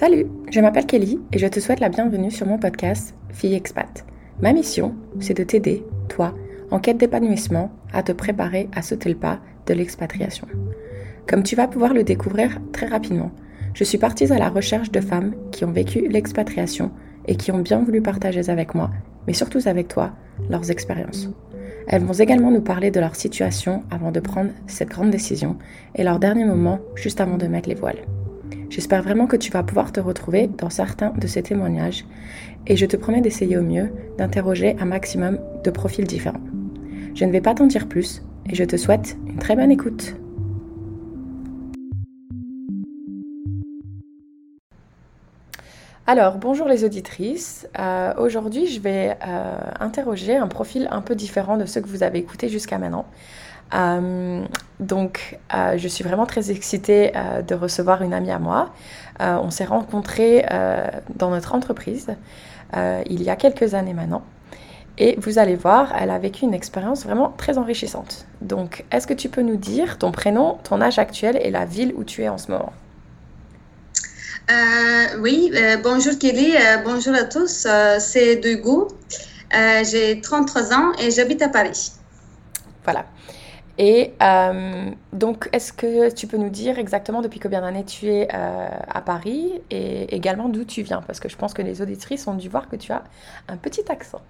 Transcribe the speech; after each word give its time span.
Salut, 0.00 0.28
je 0.50 0.60
m'appelle 0.60 0.86
Kelly 0.86 1.20
et 1.30 1.38
je 1.38 1.46
te 1.46 1.60
souhaite 1.60 1.80
la 1.80 1.90
bienvenue 1.90 2.30
sur 2.30 2.46
mon 2.46 2.56
podcast 2.56 3.14
Fille 3.28 3.52
Expat. 3.52 4.06
Ma 4.40 4.54
mission, 4.54 4.94
c'est 5.18 5.36
de 5.36 5.44
t'aider, 5.44 5.84
toi, 6.08 6.34
en 6.70 6.78
quête 6.78 6.96
d'épanouissement, 6.96 7.70
à 7.92 8.02
te 8.02 8.12
préparer 8.12 8.70
à 8.74 8.80
sauter 8.80 9.10
le 9.10 9.14
pas 9.14 9.40
de 9.66 9.74
l'expatriation. 9.74 10.46
Comme 11.28 11.42
tu 11.42 11.54
vas 11.54 11.68
pouvoir 11.68 11.92
le 11.92 12.02
découvrir 12.02 12.62
très 12.72 12.86
rapidement, 12.86 13.30
je 13.74 13.84
suis 13.84 13.98
partie 13.98 14.32
à 14.32 14.38
la 14.38 14.48
recherche 14.48 14.90
de 14.90 15.02
femmes 15.02 15.34
qui 15.52 15.66
ont 15.66 15.70
vécu 15.70 16.08
l'expatriation 16.08 16.92
et 17.26 17.36
qui 17.36 17.52
ont 17.52 17.58
bien 17.58 17.84
voulu 17.84 18.00
partager 18.00 18.48
avec 18.48 18.74
moi, 18.74 18.90
mais 19.26 19.34
surtout 19.34 19.60
avec 19.66 19.88
toi, 19.88 20.12
leurs 20.48 20.70
expériences. 20.70 21.28
Elles 21.88 22.04
vont 22.04 22.14
également 22.14 22.50
nous 22.50 22.62
parler 22.62 22.90
de 22.90 23.00
leur 23.00 23.16
situation 23.16 23.82
avant 23.90 24.12
de 24.12 24.20
prendre 24.20 24.52
cette 24.66 24.88
grande 24.88 25.10
décision 25.10 25.58
et 25.94 26.04
leur 26.04 26.18
dernier 26.18 26.46
moment 26.46 26.78
juste 26.94 27.20
avant 27.20 27.36
de 27.36 27.48
mettre 27.48 27.68
les 27.68 27.74
voiles. 27.74 28.00
J'espère 28.70 29.02
vraiment 29.02 29.26
que 29.26 29.34
tu 29.34 29.50
vas 29.50 29.64
pouvoir 29.64 29.90
te 29.90 29.98
retrouver 29.98 30.46
dans 30.46 30.70
certains 30.70 31.10
de 31.10 31.26
ces 31.26 31.42
témoignages 31.42 32.04
et 32.68 32.76
je 32.76 32.86
te 32.86 32.96
promets 32.96 33.20
d'essayer 33.20 33.58
au 33.58 33.62
mieux 33.62 33.90
d'interroger 34.16 34.76
un 34.78 34.84
maximum 34.84 35.40
de 35.64 35.70
profils 35.72 36.06
différents. 36.06 36.40
Je 37.16 37.24
ne 37.24 37.32
vais 37.32 37.40
pas 37.40 37.52
t'en 37.52 37.66
dire 37.66 37.88
plus 37.88 38.22
et 38.48 38.54
je 38.54 38.62
te 38.62 38.76
souhaite 38.76 39.18
une 39.26 39.38
très 39.38 39.56
bonne 39.56 39.72
écoute. 39.72 40.14
Alors, 46.06 46.38
bonjour 46.38 46.68
les 46.68 46.84
auditrices. 46.84 47.68
Euh, 47.76 48.14
aujourd'hui, 48.18 48.66
je 48.66 48.80
vais 48.80 49.16
euh, 49.26 49.58
interroger 49.80 50.36
un 50.36 50.46
profil 50.46 50.86
un 50.92 51.02
peu 51.02 51.16
différent 51.16 51.56
de 51.56 51.66
ceux 51.66 51.80
que 51.80 51.88
vous 51.88 52.04
avez 52.04 52.20
écoutés 52.20 52.48
jusqu'à 52.48 52.78
maintenant. 52.78 53.06
Euh, 53.74 54.44
donc, 54.80 55.38
je 55.52 55.88
suis 55.88 56.04
vraiment 56.04 56.26
très 56.26 56.50
excitée 56.50 57.12
de 57.46 57.54
recevoir 57.54 58.02
une 58.02 58.14
amie 58.14 58.30
à 58.30 58.38
moi. 58.38 58.72
on 59.18 59.50
s'est 59.50 59.64
rencontrés 59.64 60.44
dans 61.16 61.30
notre 61.30 61.54
entreprise 61.54 62.08
il 62.74 63.22
y 63.22 63.30
a 63.30 63.36
quelques 63.36 63.74
années 63.74 63.94
maintenant. 63.94 64.22
Et 64.98 65.16
vous 65.18 65.38
allez 65.38 65.56
voir, 65.56 65.94
elle 65.98 66.10
a 66.10 66.18
vécu 66.18 66.44
une 66.44 66.52
expérience 66.52 67.04
vraiment 67.04 67.32
très 67.38 67.56
enrichissante. 67.56 68.26
Donc, 68.42 68.84
est-ce 68.92 69.06
que 69.06 69.14
tu 69.14 69.30
peux 69.30 69.40
nous 69.40 69.56
dire 69.56 69.96
ton 69.96 70.12
prénom, 70.12 70.58
ton 70.62 70.80
âge 70.82 70.98
actuel 70.98 71.38
et 71.42 71.50
la 71.50 71.64
ville 71.64 71.94
où 71.96 72.04
tu 72.04 72.22
es 72.22 72.28
en 72.28 72.36
ce 72.36 72.50
moment? 72.50 72.72
Euh, 74.50 75.20
oui, 75.20 75.52
euh, 75.54 75.76
bonjour 75.82 76.18
Kelly, 76.18 76.54
euh, 76.56 76.78
bonjour 76.84 77.14
à 77.14 77.24
tous. 77.24 77.66
c'est 78.00 78.36
Dugo. 78.36 78.88
J'ai 79.52 80.20
33 80.20 80.74
ans 80.74 80.92
et 81.00 81.10
j'habite 81.10 81.40
à 81.40 81.48
Paris. 81.48 81.92
Voilà. 82.84 83.06
Et 83.82 84.12
donc, 85.14 85.48
est-ce 85.52 85.72
que 85.72 86.10
tu 86.10 86.26
peux 86.26 86.36
nous 86.36 86.50
dire 86.50 86.78
exactement 86.78 87.22
depuis 87.22 87.40
combien 87.40 87.62
d'années 87.62 87.86
tu 87.86 88.08
es 88.08 88.28
à 88.30 89.00
Paris 89.00 89.62
et 89.70 90.14
également 90.14 90.50
d'où 90.50 90.64
tu 90.64 90.82
viens? 90.82 91.00
Parce 91.00 91.18
que 91.18 91.30
je 91.30 91.36
pense 91.36 91.54
que 91.54 91.62
les 91.62 91.80
auditrices 91.80 92.26
ont 92.26 92.34
dû 92.34 92.50
voir 92.50 92.68
que 92.68 92.76
tu 92.76 92.92
as 92.92 93.02
un 93.48 93.56
petit 93.56 93.90
accent. 93.90 94.20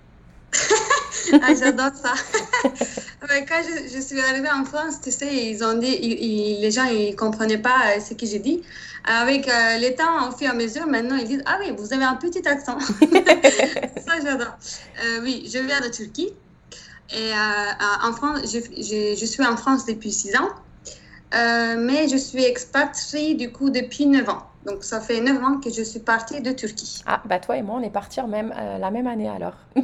ah, 1.32 1.52
j'adore 1.58 1.90
ça. 1.94 2.14
Quand 3.48 3.60
je, 3.92 4.00
suis 4.00 4.20
arrivée 4.20 4.50
en 4.50 4.64
France, 4.64 5.00
tu 5.02 5.10
sais, 5.10 5.34
ils 5.34 5.64
ont 5.64 5.74
dit, 5.74 5.98
les 6.60 6.70
gens 6.70 6.84
ils 6.84 7.16
comprenaient 7.16 7.58
pas 7.58 7.98
ce 8.00 8.14
que 8.14 8.26
j'ai 8.26 8.38
dit. 8.38 8.62
Avec 9.04 9.48
euh, 9.48 9.78
les 9.78 9.96
temps, 9.96 10.28
au 10.28 10.36
fur 10.36 10.46
et 10.46 10.50
à 10.50 10.54
mesure, 10.54 10.86
maintenant, 10.86 11.16
ils 11.16 11.26
disent 11.26 11.42
Ah 11.46 11.58
oui, 11.60 11.74
vous 11.76 11.92
avez 11.92 12.04
un 12.04 12.16
petit 12.16 12.46
accent. 12.46 12.78
ça, 14.06 14.12
j'adore. 14.22 14.56
Euh, 15.02 15.20
oui, 15.22 15.50
je 15.52 15.58
viens 15.58 15.80
de 15.80 15.88
Turquie. 15.88 16.34
Et 17.12 17.32
euh, 17.32 18.08
en 18.08 18.12
France, 18.12 18.40
je, 18.44 18.58
je, 19.16 19.26
suis 19.26 19.44
en 19.44 19.56
France 19.56 19.84
depuis 19.86 20.12
six 20.12 20.34
ans. 20.36 20.50
mais 21.32 22.08
je 22.08 22.16
suis 22.16 22.44
expatriée 22.44 23.34
du 23.34 23.52
coup 23.52 23.70
depuis 23.70 24.06
9 24.06 24.28
ans. 24.28 24.42
Donc 24.66 24.84
ça 24.84 25.00
fait 25.00 25.20
9 25.20 25.42
ans 25.42 25.58
que 25.58 25.70
je 25.70 25.82
suis 25.82 26.00
partie 26.00 26.40
de 26.40 26.52
Turquie. 26.52 27.02
Ah, 27.06 27.22
bah 27.24 27.38
toi 27.38 27.56
et 27.56 27.62
moi, 27.62 27.76
on 27.80 27.82
est 27.82 27.90
partis 27.90 28.20
même, 28.22 28.54
la 28.56 28.90
même 28.90 29.06
année 29.06 29.28
alors. 29.28 29.54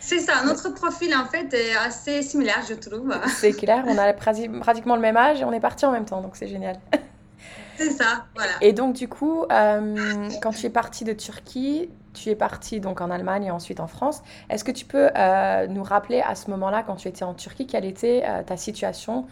C'est 0.00 0.20
ça, 0.20 0.42
notre 0.44 0.70
profil 0.70 1.14
en 1.14 1.26
fait 1.26 1.52
est 1.52 1.76
assez 1.76 2.22
similaire, 2.22 2.62
je 2.68 2.74
trouve. 2.74 3.14
C'est 3.26 3.52
clair, 3.52 3.84
on 3.86 3.98
a 3.98 4.12
pratiquement 4.12 4.94
le 4.94 5.02
même 5.02 5.16
âge 5.16 5.40
et 5.40 5.44
on 5.44 5.52
est 5.52 5.60
partis 5.60 5.84
en 5.84 5.92
même 5.92 6.04
temps, 6.04 6.22
donc 6.22 6.36
c'est 6.36 6.48
génial. 6.48 6.78
C'est 7.76 7.90
ça, 7.90 8.24
voilà. 8.34 8.52
Et 8.60 8.72
donc, 8.72 8.94
du 8.94 9.06
coup, 9.06 9.44
euh, 9.52 10.28
quand 10.42 10.50
tu 10.50 10.66
es 10.66 10.70
partie 10.70 11.04
de 11.04 11.12
Turquie, 11.12 11.90
tu 12.18 12.30
es 12.30 12.34
partie 12.34 12.80
donc 12.80 13.00
en 13.00 13.10
Allemagne 13.10 13.44
et 13.44 13.50
ensuite 13.50 13.80
en 13.80 13.86
France. 13.86 14.22
Est-ce 14.50 14.64
que 14.64 14.70
tu 14.70 14.84
peux 14.84 15.10
euh, 15.16 15.66
nous 15.66 15.82
rappeler 15.82 16.20
à 16.20 16.34
ce 16.34 16.50
moment-là, 16.50 16.82
quand 16.86 16.96
tu 16.96 17.08
étais 17.08 17.24
en 17.24 17.34
Turquie, 17.34 17.66
quelle 17.66 17.84
était 17.84 18.22
euh, 18.26 18.42
ta 18.42 18.56
situation 18.56 19.26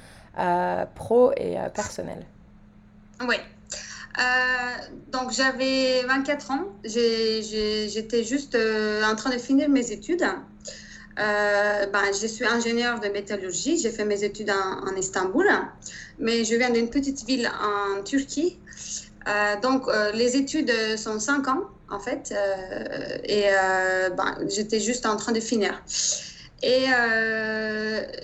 pro 0.94 1.32
et 1.36 1.56
personnelle? 1.74 2.26
Oui. 3.26 3.36
donc 5.10 5.32
j'avais 5.32 6.02
24 6.02 6.50
ans, 6.50 6.64
j'étais 6.84 8.22
juste 8.22 8.56
en 8.56 9.16
train 9.16 9.30
de 9.30 9.38
finir 9.38 9.70
mes 9.70 9.92
études. 9.92 10.26
Euh, 11.18 11.86
ben, 11.86 12.12
je 12.20 12.26
suis 12.26 12.44
ingénieure 12.44 13.00
de 13.00 13.08
métallurgie. 13.08 13.78
J'ai 13.78 13.90
fait 13.90 14.04
mes 14.04 14.22
études 14.24 14.50
en, 14.50 14.94
Istanbul, 14.96 15.48
mais 16.18 16.44
je 16.44 16.54
viens 16.54 16.70
d'une 16.70 16.90
petite 16.90 17.24
ville 17.24 17.50
en 17.60 18.02
Turquie. 18.02 18.58
Euh, 19.26 19.58
donc, 19.60 19.88
euh, 19.88 20.12
les 20.12 20.36
études 20.36 20.70
sont 20.96 21.18
5 21.18 21.48
ans, 21.48 21.62
en 21.90 22.00
fait, 22.00 22.34
et 23.24 23.44
ben, 24.16 24.38
j'étais 24.48 24.80
juste 24.80 25.06
en 25.06 25.16
train 25.16 25.32
de 25.32 25.40
finir. 25.40 25.82
Et, 26.62 26.86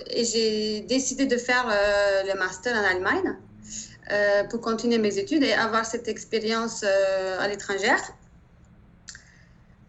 et 0.07 0.25
j'ai 0.25 0.81
décidé 0.81 1.25
de 1.25 1.37
faire 1.37 1.67
le 2.25 2.37
master 2.37 2.75
en 2.75 2.83
Allemagne 2.83 3.37
pour 4.49 4.59
continuer 4.59 4.97
mes 4.97 5.17
études 5.17 5.43
et 5.43 5.53
avoir 5.53 5.85
cette 5.85 6.07
expérience 6.07 6.83
à 6.83 7.47
l'étranger. 7.47 7.95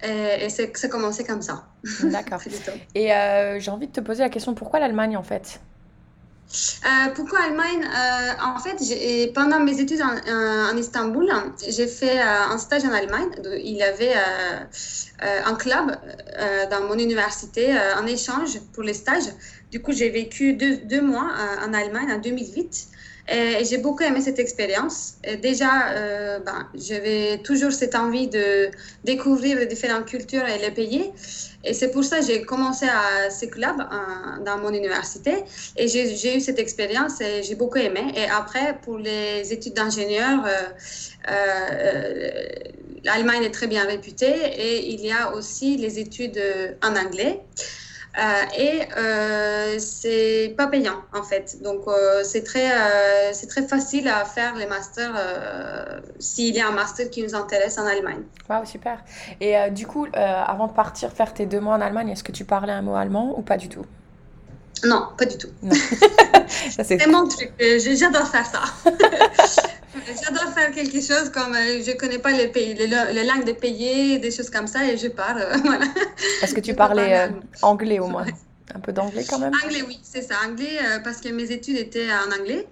Et, 0.03 0.45
et 0.45 0.49
c'est 0.51 0.89
commencé 0.89 1.25
comme 1.25 1.43
ça. 1.43 1.67
D'accord. 2.03 2.41
et 2.95 3.13
euh, 3.13 3.59
j'ai 3.59 3.71
envie 3.71 3.87
de 3.87 3.93
te 3.93 4.01
poser 4.01 4.23
la 4.23 4.29
question 4.29 4.55
pourquoi 4.55 4.81
l'Allemagne 4.81 5.17
en 5.17 5.23
fait? 5.23 5.61
Euh, 6.85 7.11
pourquoi 7.15 7.41
Allemagne? 7.41 7.85
Euh, 7.85 8.33
En 8.43 8.59
fait, 8.59 9.33
pendant 9.33 9.61
mes 9.61 9.81
études 9.81 10.03
en, 10.03 10.77
Istanbul, 10.77 11.31
j'ai 11.69 11.87
fait 11.87 12.21
un 12.21 12.59
stage 12.59 12.85
en 12.85 12.93
Allemagne. 12.93 13.31
Il 13.63 13.77
y 13.77 13.83
avait 13.83 14.15
un 15.21 15.55
club 15.55 15.97
dans 16.71 16.83
mon 16.89 16.99
université 16.99 17.75
en 17.99 18.07
échange 18.07 18.61
pour 18.73 18.83
les 18.83 18.95
stages. 18.95 19.31
Du 19.71 19.81
coup, 19.83 19.93
j'ai 19.93 20.11
vécu 20.11 20.55
deux 20.55 21.03
mois 21.03 21.33
en 21.67 21.73
Allemagne 21.73 22.13
en 22.13 22.19
2008. 22.19 22.89
Et 23.27 23.65
j'ai 23.65 23.79
beaucoup 23.79 24.03
aimé 24.03 24.21
cette 24.21 24.39
expérience. 24.39 25.15
Déjà, 25.41 25.89
euh, 25.93 26.41
ben, 26.41 26.69
j'avais 26.75 27.39
toujours 27.39 27.73
cette 27.73 27.95
envie 27.95 28.29
de 28.29 28.71
découvrir 29.03 29.57
les 29.59 29.67
différentes 29.67 30.05
cultures 30.05 30.47
et 30.47 30.59
les 30.59 30.71
pays. 30.71 31.11
Et 31.65 31.73
c'est 31.73 31.91
pour 31.91 32.05
ça 32.05 32.21
que 32.21 32.27
j'ai 32.27 32.43
commencé 32.43 32.85
à 32.87 33.31
ce 33.31 33.47
club 33.47 33.77
dans 34.45 34.59
mon 34.59 34.75
université. 34.75 35.45
Et 35.77 35.89
j'ai 35.89 36.37
eu 36.37 36.41
cette 36.41 36.59
expérience 36.59 37.23
et 37.23 37.43
j'ai 37.43 37.55
beaucoup 37.55 37.79
aimé. 37.79 38.13
Et 38.15 38.25
après, 38.25 38.79
pour 38.83 38.99
les 38.99 39.51
études 39.51 39.73
d'ingénieur, 39.73 40.45
euh, 40.45 40.51
euh, 41.31 42.49
l'Allemagne 43.05 43.45
est 43.45 43.55
très 43.55 43.69
bien 43.69 43.87
réputée. 43.87 44.35
Et 44.59 44.93
il 44.93 45.01
y 45.01 45.11
a 45.11 45.33
aussi 45.33 45.79
les 45.79 45.99
études 45.99 46.39
en 46.83 46.95
anglais. 46.95 47.41
Euh, 48.17 48.23
et 48.57 48.83
euh, 48.97 49.79
c'est 49.79 50.55
pas 50.57 50.69
payant 50.69 51.03
en 51.13 51.23
fait. 51.23 51.61
Donc 51.63 51.89
euh, 51.89 52.23
c'est 52.23 52.45
très, 52.45 52.71
c'est 53.33 53.49
très 53.49 53.67
facile 53.67 54.09
à 54.09 54.25
faire 54.25 54.55
les 54.55 54.67
masters 54.67 55.15
s'il 56.19 56.55
y 56.55 56.61
a 56.61 56.69
un 56.69 56.73
master 56.73 57.11
qui 57.11 57.23
nous 57.23 57.35
intéresse 57.35 57.79
en 57.79 57.87
Allemagne. 57.87 58.23
Wow, 58.49 58.65
super. 58.65 59.03
Et 59.41 59.55
du 59.71 59.87
coup, 59.87 60.07
avant 60.15 60.69
de 60.69 60.73
partir 60.73 61.11
faire 61.13 61.35
tes 61.35 61.47
deux 61.47 61.61
mois 61.61 61.75
en 61.75 61.81
Allemagne, 61.81 62.11
est-ce 62.11 62.25
que 62.25 62.33
tu 62.33 62.45
parlais 62.45 62.73
un 62.73 62.83
mot 62.83 62.95
allemand 62.95 63.35
ou 63.37 63.43
pas 63.43 63.57
du 63.57 63.69
tout? 63.69 63.85
Non, 64.85 65.09
pas 65.17 65.25
du 65.25 65.39
tout. 65.39 65.49
c'est 66.83 67.07
mon 67.07 67.27
truc. 67.27 67.53
J'adore 67.59 68.29
faire 68.29 68.47
ça. 68.47 68.63
J'adore 70.23 70.53
faire 70.53 70.71
quelque 70.73 71.01
chose 71.01 71.31
comme 71.31 71.55
euh, 71.55 71.83
je 71.85 71.91
ne 71.91 71.97
connais 71.97 72.19
pas 72.19 72.33
les, 72.33 72.49
pays, 72.49 72.75
les, 72.75 73.25
langues 73.25 73.45
des 73.45 73.55
pays, 73.55 74.19
des 74.19 74.31
choses 74.31 74.51
comme 74.51 74.67
ça, 74.67 74.85
et 74.85 74.97
je 74.97 75.09
parle. 75.09 75.41
Euh, 75.41 75.57
voilà. 75.65 75.87
Est-ce 76.43 76.55
que 76.55 76.61
tu 76.61 76.75
parlais 76.75 77.19
euh, 77.19 77.29
anglais 77.63 77.99
au 77.99 78.09
moins? 78.09 78.27
Un 78.75 78.81
peu 78.81 78.93
d'anglais 78.93 79.25
quand 79.29 79.39
même? 79.39 79.53
Anglais, 79.65 79.83
oui, 79.87 80.01
c'est 80.03 80.23
ça. 80.23 80.35
Anglais, 80.47 80.79
parce 81.05 81.21
que 81.21 81.29
mes 81.29 81.51
études 81.53 81.77
étaient 81.77 82.09
en 82.11 82.41
anglais. 82.41 82.67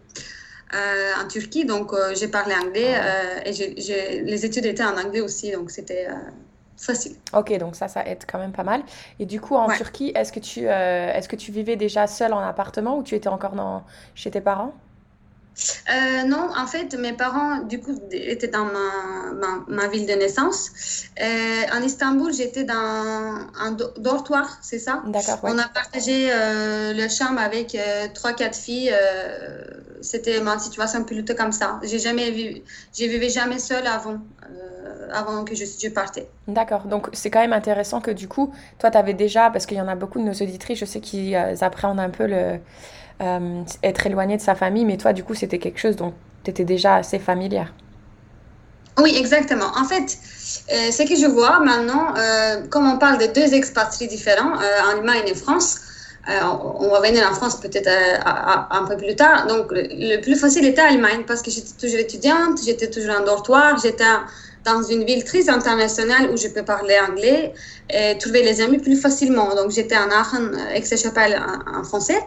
en 0.72 1.28
Turquie, 1.28 1.64
donc 1.64 1.92
j'ai 2.14 2.28
parlé 2.28 2.54
anglais 2.54 2.94
ah. 2.96 3.46
et 3.46 4.22
les 4.22 4.46
études 4.46 4.66
étaient 4.66 4.84
en 4.84 4.96
anglais 4.96 5.20
aussi, 5.20 5.52
donc 5.52 5.70
c'était 5.70 6.08
facile. 6.76 7.14
Ok, 7.34 7.56
donc 7.58 7.76
ça, 7.76 7.88
ça 7.88 8.04
aide 8.06 8.24
quand 8.26 8.38
même 8.38 8.52
pas 8.52 8.64
mal. 8.64 8.82
Et 9.20 9.26
du 9.26 9.40
coup, 9.40 9.54
en 9.54 9.68
Turquie, 9.68 10.12
est-ce 10.14 10.32
que, 10.32 10.40
tu, 10.40 10.64
est-ce 10.64 11.28
que 11.28 11.36
tu 11.36 11.52
vivais 11.52 11.76
déjà 11.76 12.06
seule 12.06 12.32
en 12.32 12.40
appartement 12.40 12.96
ou 12.96 13.02
tu 13.02 13.14
étais 13.14 13.28
encore 13.28 13.52
dans, 13.52 13.84
chez 14.14 14.30
tes 14.30 14.40
parents? 14.40 14.74
Euh, 15.90 16.24
non, 16.24 16.48
en 16.56 16.66
fait, 16.66 16.94
mes 16.94 17.12
parents, 17.12 17.58
du 17.58 17.80
coup, 17.80 17.98
étaient 18.10 18.48
dans 18.48 18.64
ma, 18.64 19.64
ma, 19.68 19.88
ville 19.88 20.06
de 20.06 20.14
naissance. 20.14 21.06
Euh, 21.20 21.76
en 21.76 21.82
Istanbul, 21.82 22.32
j'étais 22.32 22.64
dans 22.64 22.74
un 22.74 23.76
dortoir, 23.98 24.58
c'est 24.62 24.78
ça? 24.78 25.02
D'accord. 25.06 25.40
On 25.42 25.58
a 25.58 25.68
partagé 25.68 26.30
euh, 26.30 26.94
le 26.94 27.08
chambre 27.08 27.40
avec 27.40 27.76
trois, 28.14 28.32
quatre 28.32 28.56
filles. 28.56 28.94
C'était 30.00 30.40
ma 30.40 30.58
situation 30.58 31.04
plutôt 31.04 31.34
comme 31.34 31.52
ça. 31.52 31.78
J'ai 31.82 31.98
jamais 31.98 32.30
vu, 32.30 32.62
je 32.98 33.04
vivais 33.04 33.28
jamais 33.28 33.58
seule 33.58 33.86
avant, 33.86 34.18
avant 35.12 35.44
que 35.44 35.54
je, 35.54 35.64
je 35.64 35.88
partais. 35.88 36.28
D'accord. 36.48 36.84
Donc, 36.86 37.08
c'est 37.12 37.30
quand 37.30 37.40
même 37.40 37.52
intéressant 37.52 38.00
que 38.00 38.10
du 38.10 38.26
coup, 38.26 38.52
toi, 38.78 38.90
tu 38.90 38.98
avais 38.98 39.14
déjà, 39.14 39.50
parce 39.50 39.66
qu'il 39.66 39.76
y 39.76 39.80
en 39.80 39.88
a 39.88 39.94
beaucoup 39.94 40.18
de 40.18 40.24
nos 40.24 40.32
auditrices, 40.32 40.78
je 40.78 40.86
sais 40.86 41.00
qu'ils 41.00 41.36
appréhendent 41.60 42.00
un 42.00 42.10
peu 42.10 42.26
le 42.26 42.58
euh, 43.22 43.62
être 43.82 44.06
éloigné 44.06 44.36
de 44.36 44.42
sa 44.42 44.54
famille, 44.54 44.84
mais 44.84 44.96
toi, 44.96 45.12
du 45.12 45.22
coup, 45.22 45.34
c'était 45.34 45.58
quelque 45.58 45.78
chose 45.78 45.96
dont 45.96 46.12
tu 46.44 46.50
étais 46.50 46.64
déjà 46.64 46.96
assez 46.96 47.18
familière. 47.18 47.72
Oui, 48.98 49.14
exactement. 49.16 49.70
En 49.76 49.84
fait, 49.84 50.18
euh, 50.72 50.90
ce 50.90 51.02
que 51.04 51.16
je 51.16 51.26
vois 51.26 51.60
maintenant, 51.60 52.14
euh, 52.16 52.66
comme 52.68 52.90
on 52.90 52.98
parle 52.98 53.18
de 53.18 53.26
deux 53.26 53.54
expatriés 53.54 54.08
différents, 54.08 54.54
en 54.54 54.98
Allemagne 54.98 55.22
et 55.26 55.34
France, 55.34 55.78
on 56.28 56.88
va 56.88 57.00
venir 57.00 57.28
en 57.28 57.34
France 57.34 57.60
peut-être 57.60 57.90
un 58.70 58.84
peu 58.86 58.96
plus 58.96 59.16
tard. 59.16 59.46
Donc, 59.46 59.72
le, 59.72 60.20
plus 60.20 60.36
facile 60.36 60.64
était 60.64 60.82
Allemagne 60.82 61.24
parce 61.26 61.42
que 61.42 61.50
j'étais 61.50 61.72
toujours 61.80 61.98
étudiante, 61.98 62.58
j'étais 62.64 62.90
toujours 62.90 63.16
en 63.20 63.24
dortoir, 63.24 63.76
j'étais 63.82 64.04
dans 64.64 64.82
une 64.82 65.04
ville 65.04 65.24
très 65.24 65.48
internationale 65.48 66.30
où 66.32 66.36
je 66.36 66.46
peux 66.48 66.62
parler 66.62 66.96
anglais 67.08 67.52
et 67.90 68.16
trouver 68.18 68.42
les 68.42 68.60
amis 68.60 68.78
plus 68.78 68.96
facilement. 68.96 69.54
Donc, 69.56 69.70
j'étais 69.70 69.96
en 69.96 70.10
Aachen, 70.10 70.56
Aix-la-Chapelle 70.74 71.40
en, 71.40 71.80
en, 71.80 71.82
français. 71.82 72.20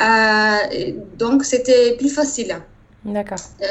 Euh, 0.00 0.92
donc, 1.18 1.44
c'était 1.44 1.96
plus 1.96 2.08
facile. 2.08 2.56
D'accord. 3.04 3.38
Euh, 3.60 3.66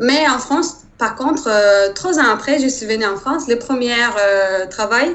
mais 0.00 0.28
en 0.28 0.38
France, 0.38 0.84
par 0.98 1.16
contre, 1.16 1.48
euh, 1.48 1.92
trois 1.92 2.18
ans 2.18 2.32
après, 2.32 2.58
je 2.60 2.68
suis 2.68 2.86
venue 2.86 3.04
en 3.04 3.16
France, 3.16 3.48
le 3.48 3.56
premier 3.56 3.94
travail 4.70 5.14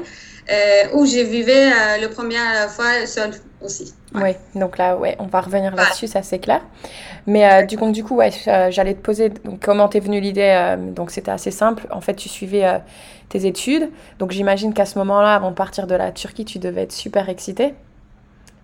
où 0.94 1.06
je 1.06 1.20
vivais 1.20 1.70
la 2.00 2.08
première 2.08 2.68
fois 2.70 3.06
seule 3.06 3.30
aussi. 3.62 3.94
Oui, 4.16 4.30
donc 4.56 4.78
là, 4.78 4.96
ouais, 4.96 5.14
on 5.20 5.26
va 5.26 5.42
revenir 5.42 5.76
là-dessus, 5.76 6.08
ça 6.08 6.24
c'est 6.24 6.40
clair. 6.40 6.60
Mais 7.28 7.64
du 7.66 7.78
coup, 7.78 7.88
du 7.92 8.02
coup, 8.02 8.16
ouais, 8.16 8.32
j'allais 8.70 8.94
te 8.94 9.00
poser 9.00 9.32
comment 9.62 9.86
t'es 9.86 10.00
venue 10.00 10.20
l'idée. 10.20 10.74
donc 10.78 11.12
c'était 11.12 11.30
assez 11.30 11.52
simple. 11.52 11.86
En 11.92 12.00
fait, 12.00 12.14
tu 12.14 12.28
suivais 12.28 12.80
tes 13.28 13.46
études. 13.46 13.90
Donc 14.18 14.32
j'imagine 14.32 14.74
qu'à 14.74 14.86
ce 14.86 14.98
moment-là, 14.98 15.36
avant 15.36 15.50
de 15.50 15.54
partir 15.54 15.86
de 15.86 15.94
la 15.94 16.10
Turquie, 16.10 16.44
tu 16.44 16.58
devais 16.58 16.82
être 16.82 16.92
super 16.92 17.28
excitée. 17.28 17.74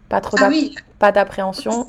Pas 0.08 0.20
trop 0.20 0.36
ah 0.40 0.50
pas 0.98 1.12
d'appréhension. 1.12 1.86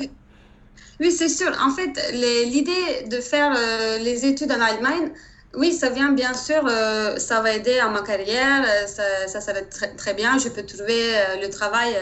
Oui, 0.99 1.11
c'est 1.11 1.29
sûr. 1.29 1.51
En 1.63 1.69
fait, 1.71 1.93
l'idée 2.13 3.07
de 3.07 3.21
faire 3.21 3.53
euh, 3.55 3.99
les 3.99 4.25
études 4.25 4.51
en 4.51 4.59
Allemagne, 4.59 5.11
oui, 5.55 5.71
ça 5.71 5.89
vient 5.89 6.11
bien 6.11 6.33
sûr, 6.33 6.63
euh, 6.67 7.17
ça 7.17 7.41
va 7.41 7.53
aider 7.53 7.77
à 7.79 7.87
ma 7.89 8.01
carrière, 8.01 8.63
euh, 8.67 8.87
ça, 8.87 9.39
ça, 9.39 9.53
va 9.53 9.59
être 9.59 9.69
très, 9.69 9.95
très, 9.95 10.13
bien. 10.13 10.39
Je 10.39 10.49
peux 10.49 10.63
trouver 10.63 11.13
le 11.41 11.49
travail 11.49 11.95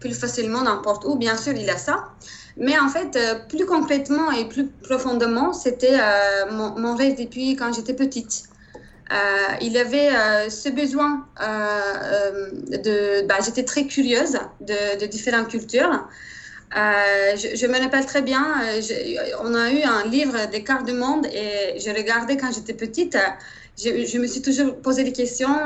plus 0.00 0.14
facilement 0.14 0.62
n'importe 0.62 1.04
où. 1.04 1.16
Bien 1.16 1.36
sûr, 1.36 1.52
il 1.52 1.62
y 1.62 1.70
a 1.70 1.78
ça. 1.78 2.08
Mais 2.56 2.78
en 2.78 2.88
fait, 2.88 3.18
plus 3.48 3.64
concrètement 3.64 4.30
et 4.32 4.46
plus 4.46 4.66
profondément, 4.66 5.52
c'était 5.52 5.98
mon, 6.50 6.78
mon, 6.78 6.94
rêve 6.96 7.16
depuis 7.16 7.56
quand 7.56 7.72
j'étais 7.72 7.94
petite. 7.94 8.44
Euh, 9.10 9.14
il 9.60 9.76
avait 9.76 10.08
euh, 10.08 10.48
ce 10.48 10.68
besoin 10.68 11.26
euh, 11.40 12.50
de. 12.52 13.26
Bah, 13.26 13.36
J'étais 13.44 13.64
très 13.64 13.86
curieuse 13.86 14.38
de, 14.60 15.06
différentes 15.06 15.48
cultures. 15.48 16.08
je, 16.74 17.66
me 17.66 17.78
rappelle 17.78 18.06
très 18.06 18.22
bien, 18.22 18.44
on 19.42 19.54
a 19.54 19.70
eu 19.70 19.82
un 19.82 20.06
livre 20.06 20.48
des 20.50 20.62
cartes 20.64 20.86
du 20.86 20.94
monde 20.94 21.26
et 21.26 21.78
je 21.78 21.90
regardais 21.90 22.36
quand 22.36 22.52
j'étais 22.54 22.74
petite. 22.74 23.18
Je, 23.78 24.18
me 24.18 24.26
suis 24.26 24.42
toujours 24.42 24.76
posé 24.76 25.02
des 25.04 25.12
questions, 25.12 25.56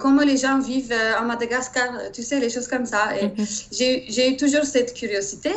comment 0.00 0.22
les 0.22 0.38
gens 0.38 0.58
vivent 0.58 0.94
à 1.18 1.22
Madagascar, 1.22 1.88
tu 2.12 2.22
sais, 2.22 2.38
les 2.40 2.50
choses 2.50 2.68
comme 2.68 2.86
ça. 2.86 3.10
Mhm. 3.20 3.46
j'ai 3.72 4.30
eu 4.30 4.36
toujours 4.36 4.64
cette 4.64 4.94
curiosité. 4.94 5.50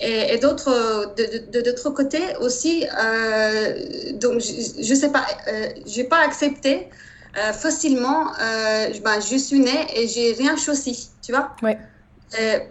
Et, 0.00 0.38
d'autres, 0.38 1.14
de, 1.16 1.60
d'autre 1.60 1.90
côté 1.90 2.18
aussi, 2.40 2.84
euh, 2.84 4.12
donc 4.14 4.40
je 4.40 4.90
ne 4.90 4.94
sais 4.94 5.10
pas, 5.10 5.26
euh, 5.48 5.68
j'ai 5.86 6.04
pas 6.04 6.18
accepté 6.18 6.88
euh, 7.36 7.52
facilement. 7.52 8.32
Euh, 8.40 8.88
ben, 9.02 9.20
je 9.20 9.36
suis 9.36 9.60
née 9.60 9.86
et 9.94 10.06
j'ai 10.06 10.32
rien 10.32 10.56
choisi, 10.56 11.10
tu 11.22 11.32
vois. 11.32 11.52
Oui. 11.62 11.72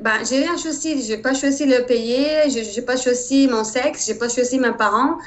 ben, 0.01 0.19
j'ai 0.29 0.39
rien 0.39 0.57
choisi. 0.57 1.01
J'ai 1.03 1.17
pas 1.17 1.33
choisi 1.33 1.65
le 1.65 1.85
pays. 1.85 2.27
J'ai 2.49 2.81
pas 2.81 2.97
choisi 2.97 3.47
mon 3.47 3.63
sexe. 3.63 4.05
J'ai 4.05 4.15
pas 4.15 4.29
choisi 4.29 4.59
mes 4.59 4.73
parents. 4.73 5.17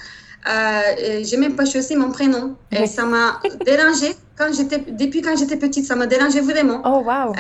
J'ai 0.47 1.37
même 1.37 1.57
pas 1.57 1.65
choisi 1.65 1.97
mon 1.97 2.11
prénom. 2.11 2.57
Et 2.71 2.87
ça 2.87 3.05
m'a 3.05 3.41
dérangé 3.65 4.15
quand 4.37 4.53
j'étais, 4.53 4.79
depuis 4.79 5.21
quand 5.21 5.37
j'étais 5.37 5.57
petite. 5.57 5.85
Ça 5.85 5.97
m'a 5.97 6.07
dérangé 6.07 6.41
vraiment. 6.41 6.81
Oh 6.85 7.03
wow 7.05 7.33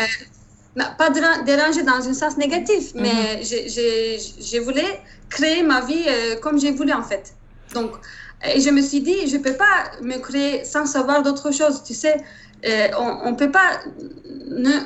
pas 0.98 1.10
déranger 1.44 1.82
dans 1.82 2.08
un 2.08 2.14
sens 2.14 2.36
négatif, 2.36 2.94
mhm. 2.94 3.02
mais 3.02 3.42
je 3.42 4.60
voulais 4.60 5.00
créer 5.28 5.62
ma 5.62 5.80
vie 5.80 6.04
euh, 6.06 6.36
comme 6.40 6.58
j'ai 6.58 6.72
voulu 6.72 6.92
en 6.92 7.02
fait. 7.02 7.34
Donc, 7.75 7.92
et 8.54 8.60
je 8.60 8.70
me 8.70 8.80
suis 8.80 9.00
dit, 9.00 9.26
je 9.26 9.36
ne 9.36 9.42
peux 9.42 9.54
pas 9.54 9.90
me 10.00 10.19
créer 10.19 10.64
sans 10.64 10.86
savoir 10.86 11.22
d'autres 11.22 11.52
choses. 11.52 11.82
Tu 11.82 11.94
sais, 11.94 12.16
euh, 12.64 12.88
on 13.25 13.32
ne 13.32 13.36
peut 13.36 13.50
pas 13.50 13.80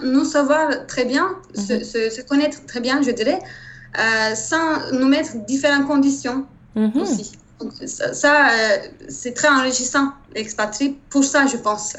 nous 0.02 0.24
savoir 0.24 0.86
très 0.86 1.04
bien, 1.04 1.36
mhm. 1.56 1.84
se, 1.84 2.22
connaître 2.22 2.64
très 2.66 2.80
bien, 2.80 3.02
je 3.02 3.10
dirais, 3.10 3.38
euh, 3.98 4.34
sans 4.34 4.92
nous 4.92 5.06
mettre 5.06 5.36
différentes 5.44 5.86
conditions 5.86 6.46
mhm. 6.74 6.92
aussi. 6.96 7.32
Donc, 7.60 7.72
ça, 7.86 8.48
c'est 9.08 9.34
très 9.34 9.48
enrichissant, 9.48 10.12
l'expatrié, 10.34 10.98
pour 11.10 11.22
ça, 11.22 11.46
je 11.46 11.56
pense. 11.56 11.94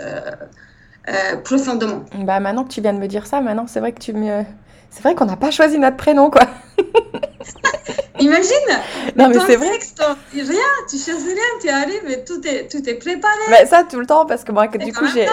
Euh, 1.10 1.38
profondément. 1.38 2.06
Bah 2.20 2.40
maintenant 2.40 2.64
que 2.64 2.70
tu 2.70 2.82
viens 2.82 2.94
de 2.94 3.00
me 3.00 3.08
dire 3.08 3.28
ça, 3.28 3.42
maintenant 3.42 3.68
c'est 3.68 3.80
vrai 3.80 3.92
que 3.92 4.00
tu 4.00 4.14
me... 4.14 4.44
C'est 4.90 5.02
vrai 5.02 5.16
qu'on 5.16 5.26
n'a 5.26 5.36
pas 5.36 5.50
choisi 5.50 5.80
notre 5.80 5.98
prénom, 5.98 6.30
quoi. 6.30 6.44
Imagine 8.20 8.54
Non, 9.18 9.28
mais 9.28 9.40
c'est 9.40 9.56
vrai. 9.56 9.80
rien, 10.32 10.70
tu 10.90 10.98
choisis 10.98 11.26
rien, 11.26 11.60
tu 11.62 11.70
arrives 11.70 12.10
et 12.10 12.24
tout 12.24 12.40
est, 12.48 12.72
tout 12.72 12.88
est 12.88 12.94
préparé. 12.96 13.40
Mais 13.50 13.66
ça, 13.66 13.84
tout 13.84 14.00
le 14.00 14.06
temps, 14.06 14.26
parce 14.26 14.44
que 14.44 14.52
moi, 14.52 14.68
que, 14.68 14.78
du 14.78 14.94
coup, 14.94 15.06
j'ai, 15.14 15.28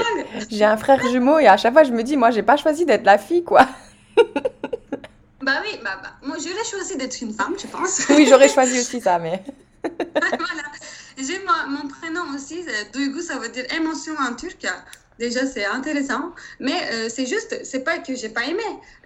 j'ai 0.51 0.65
un 0.65 0.77
frère 0.77 1.01
jumeau 1.09 1.39
et 1.39 1.47
à 1.47 1.57
chaque 1.57 1.75
fois, 1.75 1.85
je 1.85 1.93
me 1.93 2.03
dis, 2.03 2.17
moi, 2.17 2.31
j'ai 2.31 2.43
pas 2.43 2.57
choisi 2.57 2.87
d'être 2.87 3.05
la 3.05 3.19
fille, 3.19 3.45
quoi. 3.45 3.67
bah 4.17 5.61
oui, 5.63 5.79
bah, 5.85 6.01
bah, 6.03 6.13
moi, 6.23 6.37
j'aurais 6.39 6.65
choisi 6.65 6.97
d'être 6.97 7.21
une 7.21 7.33
femme, 7.33 7.55
je 7.61 7.67
pense. 7.67 8.07
oui, 8.11 8.27
j'aurais 8.29 8.49
choisi 8.49 8.81
aussi 8.81 9.01
ça, 9.01 9.19
mais. 9.19 9.43
voilà. 9.83 10.63
J'ai 11.19 11.39
mon, 11.41 11.77
mon, 11.77 11.89
prénom 11.89 12.35
aussi, 12.35 12.65
Duygu, 12.95 13.21
ça 13.21 13.39
veut 13.39 13.51
dire 13.51 13.65
émotion 13.75 14.15
en 14.19 14.35
turc. 14.35 14.67
Déjà, 15.21 15.45
c'est 15.45 15.67
intéressant. 15.67 16.33
Mais 16.61 16.73
euh, 16.73 17.09
c'est 17.11 17.27
juste, 17.27 17.61
c'est 17.63 17.85
pas 17.85 17.99
que 17.99 18.15
j'ai 18.15 18.31
pas 18.31 18.45
aimé. 18.47 18.63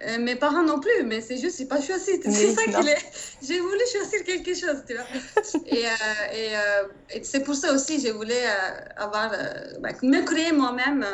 Euh, 0.07 0.17
mes 0.17 0.37
parents 0.37 0.63
non 0.63 0.79
plus, 0.79 1.03
mais 1.05 1.19
c'est 1.19 1.37
juste, 1.37 1.57
j'ai 1.59 1.65
pas 1.65 1.81
choisi. 1.81 2.11
C'est 2.23 2.51
ça 2.51 2.63
qu'il 2.63 2.87
est. 2.87 3.05
J'ai 3.45 3.59
voulu 3.59 3.81
choisir 3.91 4.23
quelque 4.23 4.53
chose, 4.53 4.81
tu 4.87 4.93
vois. 4.95 5.03
et, 5.67 5.85
euh, 5.85 6.87
et, 7.13 7.23
c'est 7.23 7.41
pour 7.41 7.55
ça 7.55 7.73
aussi, 7.73 7.99
j'ai 7.99 8.11
voulu 8.11 8.33
avoir, 8.95 9.29
bah, 9.81 9.89
me 10.03 10.21
créer 10.23 10.53
moi-même 10.53 11.05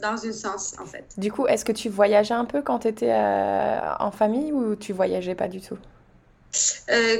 dans 0.00 0.16
un 0.26 0.32
sens, 0.32 0.74
en 0.80 0.86
fait. 0.86 1.04
Du 1.18 1.30
coup, 1.30 1.46
est-ce 1.46 1.64
que 1.64 1.72
tu 1.72 1.90
voyageais 1.90 2.34
un 2.34 2.46
peu 2.46 2.62
quand 2.62 2.80
tu 2.80 2.88
étais 2.88 3.12
en 3.12 4.10
famille 4.10 4.52
ou 4.52 4.76
tu 4.76 4.94
voyageais 4.94 5.34
pas 5.34 5.48
du 5.48 5.60
tout? 5.60 5.78
Euh, 6.90 7.16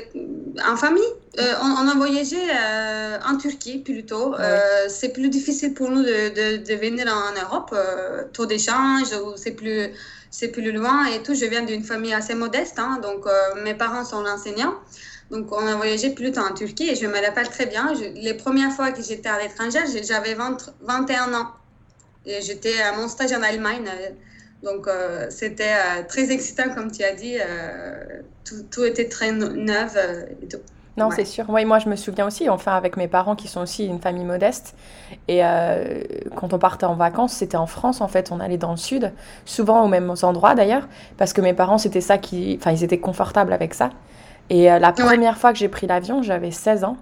en 0.67 0.77
famille, 0.77 1.03
euh, 1.39 1.55
on, 1.63 1.87
a 1.87 1.95
voyagé 1.95 2.39
euh, 2.39 3.19
en 3.29 3.37
Turquie 3.37 3.79
plutôt. 3.79 4.35
c'est 4.89 5.11
plus 5.11 5.29
difficile 5.29 5.75
pour 5.75 5.91
nous 5.91 6.03
de, 6.03 6.57
de, 6.57 6.75
venir 6.75 7.07
en 7.09 7.33
Europe. 7.43 7.75
taux 8.33 8.47
d'échange, 8.47 9.09
c'est 9.37 9.53
plus, 9.53 9.89
c'est 10.31 10.49
plus 10.49 10.73
loin 10.73 11.07
et 11.07 11.23
tout. 11.23 11.35
Je 11.35 11.45
viens 11.45 11.63
d'une 11.63 11.85
famille 11.85 12.15
assez 12.15 12.35
modeste, 12.35 12.79
hein, 12.79 13.01
donc 13.03 13.27
mes 13.63 13.75
parents 13.75 14.05
sont 14.05 14.25
enseignants. 14.25 14.75
Donc 15.31 15.53
on 15.53 15.67
a 15.67 15.75
voyagé 15.75 16.11
plutôt 16.11 16.41
en 16.41 16.55
Turquie 16.55 16.89
et 16.89 16.97
je 16.97 17.07
me 17.07 17.21
rappelle 17.25 17.51
très 17.51 17.67
bien. 17.67 17.93
les 18.15 18.35
premières 18.35 18.73
fois 18.73 18.93
que 18.93 19.03
j'étais 19.03 19.29
à 19.29 19.39
l'étranger, 19.43 19.81
j'avais 20.03 20.35
21 20.35 21.35
ans. 21.35 21.49
Et 22.25 22.41
j'étais 22.43 22.81
à 22.81 22.93
mon 22.97 23.09
stage 23.09 23.33
en 23.33 23.43
Allemagne 23.43 23.85
donc, 24.63 24.89
euh, 24.89 25.27
c'était 25.31 25.73
euh, 25.73 26.03
très 26.09 26.33
excitant, 26.33 26.71
comme 26.75 26.91
tu 26.91 27.05
as 27.05 27.15
dit. 27.15 27.37
Euh, 27.39 28.23
tout, 28.71 28.85
était 28.85 29.09
très 29.09 29.31
neuf 29.31 29.97
et 30.43 30.49
tout. 30.49 30.59
Non, 30.97 31.11
c'est 31.13 31.27
sûr. 31.27 31.45
Oui, 31.49 31.65
moi, 31.65 31.79
je 31.79 31.89
me 31.89 31.95
souviens 31.95 32.27
aussi, 32.27 32.49
enfin, 32.49 32.75
avec 32.75 32.97
mes 32.97 33.07
parents 33.07 33.37
qui 33.37 33.47
sont 33.47 33.61
aussi 33.61 33.87
une 33.87 34.01
famille 34.01 34.25
modeste. 34.25 34.75
Et 35.29 35.43
quand 36.35 36.53
on 36.53 36.59
partait 36.59 36.87
en 36.87 36.97
vacances, 36.97 37.35
c'était 37.35 37.57
en 37.57 37.67
France, 37.67 38.01
en 38.01 38.09
fait. 38.09 38.33
On 38.33 38.41
allait 38.41 38.57
dans 38.57 38.73
le 38.73 38.79
sud, 38.79 39.13
souvent 39.45 39.85
aux 39.85 39.89
mêmes 39.89 40.13
endroits 40.23 40.57
d'ailleurs, 40.57 40.89
parce 41.17 41.33
que 41.33 41.41
mes 41.41 41.53
parents, 41.53 41.79
c'était 41.79 42.01
ça 42.01 42.19
qui. 42.19 42.59
Enfin, 42.59 42.73
ils 42.73 42.83
étaient 42.83 42.99
confortables 42.99 43.53
avec 43.53 43.75
ça. 43.75 43.91
Et 44.51 44.65
la 44.65 44.93
première 44.93 45.39
fois 45.39 45.53
que 45.53 45.59
j'ai 45.59 45.69
pris 45.69 45.87
l'avion, 45.87 46.23
j'avais 46.23 46.51
16 46.51 46.83
ans. 46.83 46.97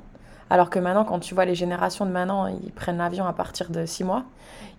Alors 0.50 0.71
que 0.71 0.79
maintenant, 0.79 1.05
quand 1.05 1.19
tu 1.19 1.35
vois 1.35 1.45
les 1.45 1.55
générations 1.55 2.07
de 2.07 2.11
maintenant, 2.11 2.47
ils 2.47 2.73
prennent 2.73 2.99
l'avion 2.99 3.26
à 3.26 3.33
partir 3.33 3.71
de 3.71 3.85
6 3.85 4.05
mois. 4.05 4.25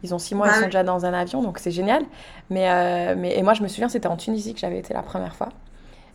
Ils 0.04 0.14
ont 0.14 0.20
six 0.20 0.36
mois, 0.36 0.48
ils 0.48 0.54
sont 0.54 0.66
déjà 0.66 0.84
dans 0.84 1.06
un 1.06 1.14
avion, 1.14 1.42
donc 1.42 1.58
c'est 1.58 1.72
génial. 1.72 2.04
Mais, 2.52 2.70
euh, 2.70 3.16
mais, 3.18 3.36
et 3.36 3.42
moi, 3.42 3.56
je 3.56 3.64
me 3.64 3.68
souviens, 3.68 3.90
c'était 3.90 4.08
en 4.08 4.16
Tunisie 4.16 4.54
que 4.54 4.60
j'avais 4.60 4.78
été 4.78 4.94
la 4.94 5.02
première 5.02 5.36
fois. 5.36 5.50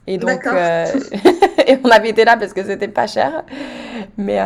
Et 0.06 0.18
donc, 0.18 0.46
et 1.66 1.78
on 1.82 1.88
avait 1.90 2.08
été 2.08 2.24
là 2.24 2.36
parce 2.36 2.52
que 2.52 2.62
c'était 2.62 2.88
pas 2.88 3.08
cher. 3.08 3.42
Mais 4.16 4.38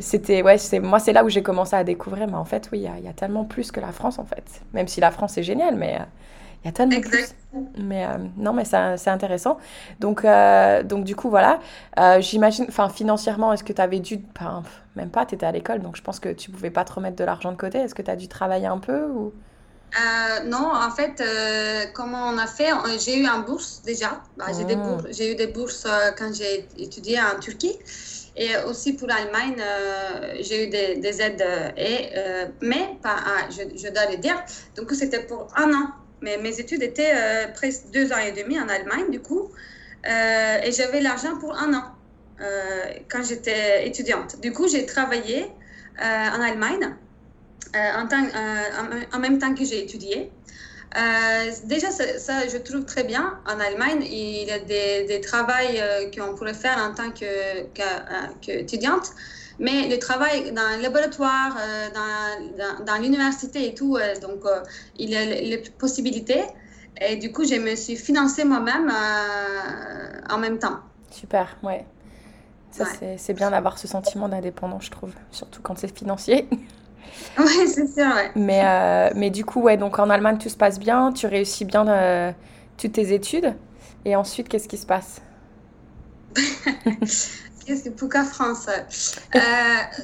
c'était, 0.00 0.42
ouais, 0.42 0.58
c'est, 0.58 0.80
moi, 0.80 0.98
c'est 0.98 1.12
là 1.12 1.24
où 1.24 1.28
j'ai 1.28 1.42
commencé 1.42 1.76
à 1.76 1.84
découvrir. 1.84 2.26
Mais 2.26 2.34
en 2.34 2.44
fait, 2.44 2.68
oui, 2.72 2.80
il 2.80 3.04
y, 3.04 3.08
a 3.08 3.12
tellement 3.12 3.44
plus 3.44 3.70
que 3.70 3.80
la 3.80 3.92
France, 3.92 4.18
en 4.18 4.24
fait. 4.24 4.60
Même 4.72 4.88
si 4.88 5.00
la 5.00 5.12
France 5.12 5.38
est 5.38 5.44
géniale, 5.44 5.76
mais 5.76 5.98
il 6.62 6.66
y 6.66 6.70
a 6.70 6.72
tellement 6.72 7.00
plus. 7.00 7.34
Mais 7.78 8.04
euh, 8.04 8.18
non, 8.36 8.52
mais 8.52 8.64
c'est 8.64 9.08
intéressant. 9.08 9.58
Donc, 9.98 10.24
euh, 10.24 10.82
donc, 10.82 11.04
du 11.04 11.16
coup, 11.16 11.30
voilà. 11.30 11.58
Euh, 11.98 12.20
j'imagine, 12.20 12.66
enfin, 12.68 12.88
financièrement, 12.88 13.52
est-ce 13.52 13.64
que 13.64 13.72
tu 13.72 13.80
avais 13.80 14.00
dû. 14.00 14.20
Enfin, 14.36 14.62
même 14.94 15.10
pas, 15.10 15.24
tu 15.24 15.34
étais 15.34 15.46
à 15.46 15.52
l'école, 15.52 15.80
donc 15.80 15.96
je 15.96 16.02
pense 16.02 16.20
que 16.20 16.28
tu 16.28 16.50
pouvais 16.50 16.70
pas 16.70 16.84
te 16.84 16.92
remettre 16.92 17.16
de 17.16 17.24
l'argent 17.24 17.50
de 17.50 17.56
côté. 17.56 17.78
Est-ce 17.78 17.94
que 17.94 18.02
tu 18.02 18.10
as 18.10 18.16
dû 18.16 18.28
travailler 18.28 18.66
un 18.66 18.78
peu 18.78 19.04
ou... 19.04 19.32
non, 20.44 20.70
en 20.74 20.90
fait, 20.90 21.22
comment 21.94 22.28
on 22.28 22.36
a 22.36 22.46
fait 22.46 22.70
J'ai 22.98 23.18
eu 23.18 23.26
un 23.26 23.38
bourse 23.40 23.80
déjà. 23.82 24.20
Bah, 24.36 24.46
ah. 24.48 24.52
J'ai 25.10 25.32
eu 25.32 25.34
des 25.34 25.46
bourses 25.46 25.86
quand 26.18 26.32
j'ai 26.34 26.68
étudié 26.76 27.18
en 27.20 27.40
Turquie. 27.40 27.78
Et 28.36 28.50
aussi 28.68 28.92
pour 28.92 29.08
l'Allemagne, 29.08 29.60
j'ai 30.40 30.66
eu 30.66 30.68
des, 30.68 31.22
aides, 31.22 31.44
et, 31.76 32.10
mais 32.60 32.96
pas, 33.02 33.16
je, 33.50 33.76
je, 33.76 33.88
dois 33.92 34.06
le 34.10 34.18
dire, 34.18 34.36
donc 34.76 34.92
c'était 34.92 35.24
pour 35.24 35.48
un 35.56 35.72
an 35.72 35.88
mais 36.22 36.36
mes 36.38 36.60
études 36.60 36.82
étaient 36.82 37.12
euh, 37.14 37.48
presque 37.52 37.90
deux 37.92 38.12
ans 38.12 38.18
et 38.18 38.32
demi 38.32 38.58
en 38.58 38.68
Allemagne, 38.68 39.10
du 39.10 39.20
coup. 39.20 39.50
Euh, 40.08 40.58
et 40.62 40.72
j'avais 40.72 41.00
l'argent 41.00 41.36
pour 41.38 41.54
un 41.56 41.74
an 41.74 41.84
euh, 42.40 42.84
quand 43.08 43.22
j'étais 43.22 43.86
étudiante. 43.86 44.40
Du 44.40 44.52
coup, 44.52 44.68
j'ai 44.68 44.86
travaillé 44.86 45.46
en 45.98 46.40
Allemagne 46.40 46.94
en, 47.74 49.18
même 49.18 49.38
temps 49.38 49.54
que 49.54 49.64
j'ai 49.66 49.84
étudié. 49.84 50.32
déjà, 51.64 51.90
ça, 51.90 52.48
je 52.48 52.56
trouve 52.56 52.86
très 52.86 53.04
bien. 53.04 53.38
En 53.46 53.60
Allemagne, 53.60 54.02
il 54.04 54.48
y 54.48 54.50
a 54.50 54.58
des, 54.60 55.04
des 55.04 55.20
travails 55.20 55.82
qu'on 56.16 56.34
pourrait 56.34 56.54
faire 56.54 56.78
en 56.78 56.94
tant 56.94 57.10
qu'étudiante. 58.40 59.12
Mais 59.60 59.88
le 59.88 59.98
travail 59.98 60.52
dans 60.52 60.76
le 60.76 60.82
laboratoire, 60.82 61.54
euh, 61.60 61.88
dans, 61.94 62.84
dans, 62.84 62.96
l'université 63.00 63.68
et 63.68 63.74
tout, 63.74 63.96
euh, 63.96 64.18
donc 64.18 64.46
euh, 64.46 64.62
il 64.98 65.10
y 65.10 65.16
a 65.16 65.24
les 65.26 65.58
possibilités. 65.78 66.42
Et 66.98 67.16
du 67.16 67.30
coup, 67.30 67.44
je 67.44 67.56
me 67.56 67.76
suis 67.76 67.96
financée 67.96 68.44
moi-même 68.44 68.90
en 70.30 70.38
même 70.38 70.58
temps. 70.58 70.78
Super, 71.10 71.56
ouais. 71.62 71.84
Ça, 72.70 72.84
c'est 73.16 73.34
bien 73.34 73.50
d'avoir 73.50 73.78
ce 73.78 73.86
sentiment 73.86 74.28
d'indépendance, 74.28 74.86
je 74.86 74.90
trouve, 74.90 75.12
surtout 75.30 75.60
quand 75.62 75.78
c'est 75.78 75.96
financier. 75.96 76.48
Oui, 77.38 77.66
c'est 77.66 77.88
sûr, 77.88 78.06
ouais. 78.06 78.30
Mais, 78.36 79.10
mais 79.16 79.30
du 79.30 79.44
coup, 79.44 79.60
ouais, 79.62 79.76
donc 79.76 79.98
en 79.98 80.08
Allemagne, 80.10 80.38
tout 80.38 80.48
se 80.48 80.56
passe 80.56 80.78
bien, 80.78 81.12
tu 81.12 81.26
réussis 81.26 81.64
bien 81.64 82.34
toutes 82.76 82.92
tes 82.92 83.12
études. 83.12 83.54
Et 84.04 84.14
ensuite, 84.14 84.48
qu'est-ce 84.48 84.68
qui 84.68 84.78
se 84.78 84.86
passe? 84.86 85.20
pourquoi 87.96 88.24
France 88.24 88.66
euh, 88.68 89.38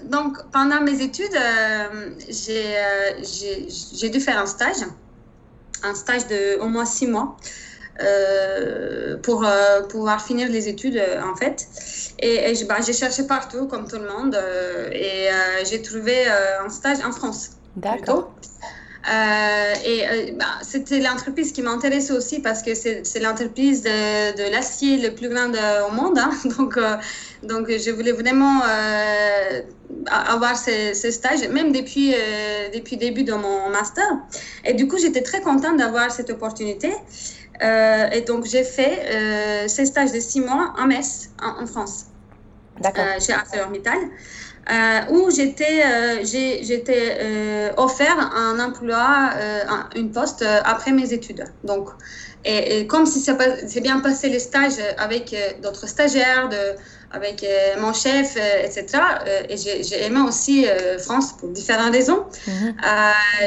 Donc, 0.05 0.39
pendant 0.53 0.81
mes 0.81 1.03
études, 1.03 1.35
euh, 1.35 2.11
euh, 2.49 3.11
j'ai 3.99 4.09
dû 4.11 4.21
faire 4.21 4.39
un 4.39 4.47
stage, 4.47 4.85
un 5.83 5.95
stage 5.95 6.27
de 6.27 6.61
au 6.61 6.69
moins 6.69 6.87
six 6.87 7.07
mois. 7.07 7.37
pour 9.23 9.47
pouvoir 9.89 10.19
finir 10.23 10.49
les 10.51 10.69
études 10.69 11.03
en 11.25 11.35
fait. 11.35 11.67
Et, 12.19 12.53
bah, 12.69 12.77
j'ai 12.87 12.93
cherché 12.93 13.27
partout 13.27 13.67
comme 13.67 13.89
tout 13.89 13.99
le 13.99 14.09
monde 14.09 14.39
et 14.93 15.29
j'ai 15.69 15.81
trouvé 15.83 16.27
un 16.65 16.69
stage 16.69 16.99
en 17.05 17.13
France. 17.13 17.51
D'accord. 17.77 18.35
Euh, 19.09 19.75
et 19.85 20.09
euh, 20.09 20.33
bah, 20.37 20.47
c'était 20.63 20.99
l'entreprise 20.99 21.53
qui 21.53 21.63
m'intéressait 21.63 22.13
aussi 22.13 22.41
parce 22.41 22.63
que 22.63 22.75
c'est 22.75 23.21
l'entreprise 23.21 23.83
de, 23.83 24.51
l'acier 24.51 24.99
le 24.99 25.15
plus 25.15 25.29
grand 25.29 25.53
au 25.89 25.93
monde. 25.93 26.19
Hein. 26.19 26.31
Donc, 26.59 26.77
euh, 26.77 26.97
donc, 27.43 27.69
je 27.69 27.91
voulais 27.91 28.13
vraiment 28.13 28.63
avoir 30.07 30.57
ce, 30.57 30.95
ce, 30.95 31.11
stage, 31.11 31.47
même 31.49 31.71
depuis, 31.71 32.15
depuis 32.75 32.97
le 32.97 33.01
début 33.01 33.23
de 33.23 33.35
mon 33.35 33.69
master. 33.69 34.07
Et 34.65 34.73
du 34.73 34.89
coup, 34.89 34.99
j'étais 34.99 35.23
très 35.23 35.43
contente 35.43 35.77
d'avoir 35.77 36.11
cette 36.11 36.31
opportunité. 36.31 36.91
et 37.61 38.21
donc, 38.23 38.47
j'ai 38.47 38.65
fait 38.65 39.69
ce 39.69 39.85
stage 39.85 40.13
de 40.13 40.21
six 40.21 40.41
mois 40.41 40.73
en 40.79 40.87
Metz, 40.87 41.31
en 41.41 41.67
France, 41.67 42.07
chez 43.21 43.33
ArcelorMittal. 43.33 43.99
Euh, 44.69 45.01
où 45.11 45.31
j'étais 45.31 45.85
euh, 45.85 46.25
j'étais 46.25 47.19
euh, 47.21 47.71
offert 47.77 48.19
un 48.19 48.59
emploi, 48.59 49.31
une 49.95 50.11
poste 50.11 50.45
après 50.65 50.91
mes 50.91 51.13
études. 51.13 51.45
Donc, 51.63 51.89
et, 52.45 52.87
comme 52.89 53.07
si 53.07 53.21
c'est 53.21 53.81
bien 53.81 54.01
passé 54.01 54.29
les 54.29 54.41
stages 54.41 54.81
avec 54.99 55.35
d'autres 55.63 55.89
stagiaires, 55.89 56.49
de, 56.49 56.75
avec 57.13 57.47
mon 57.81 57.93
chef, 57.93 58.37
etc. 58.37 58.87
et 59.49 59.57
j'ai 59.57 60.05
aimé 60.05 60.21
aussi 60.27 60.67
France 60.99 61.37
pour 61.37 61.51
différentes 61.51 61.93
raisons. 61.93 62.25
Mm 62.49 62.71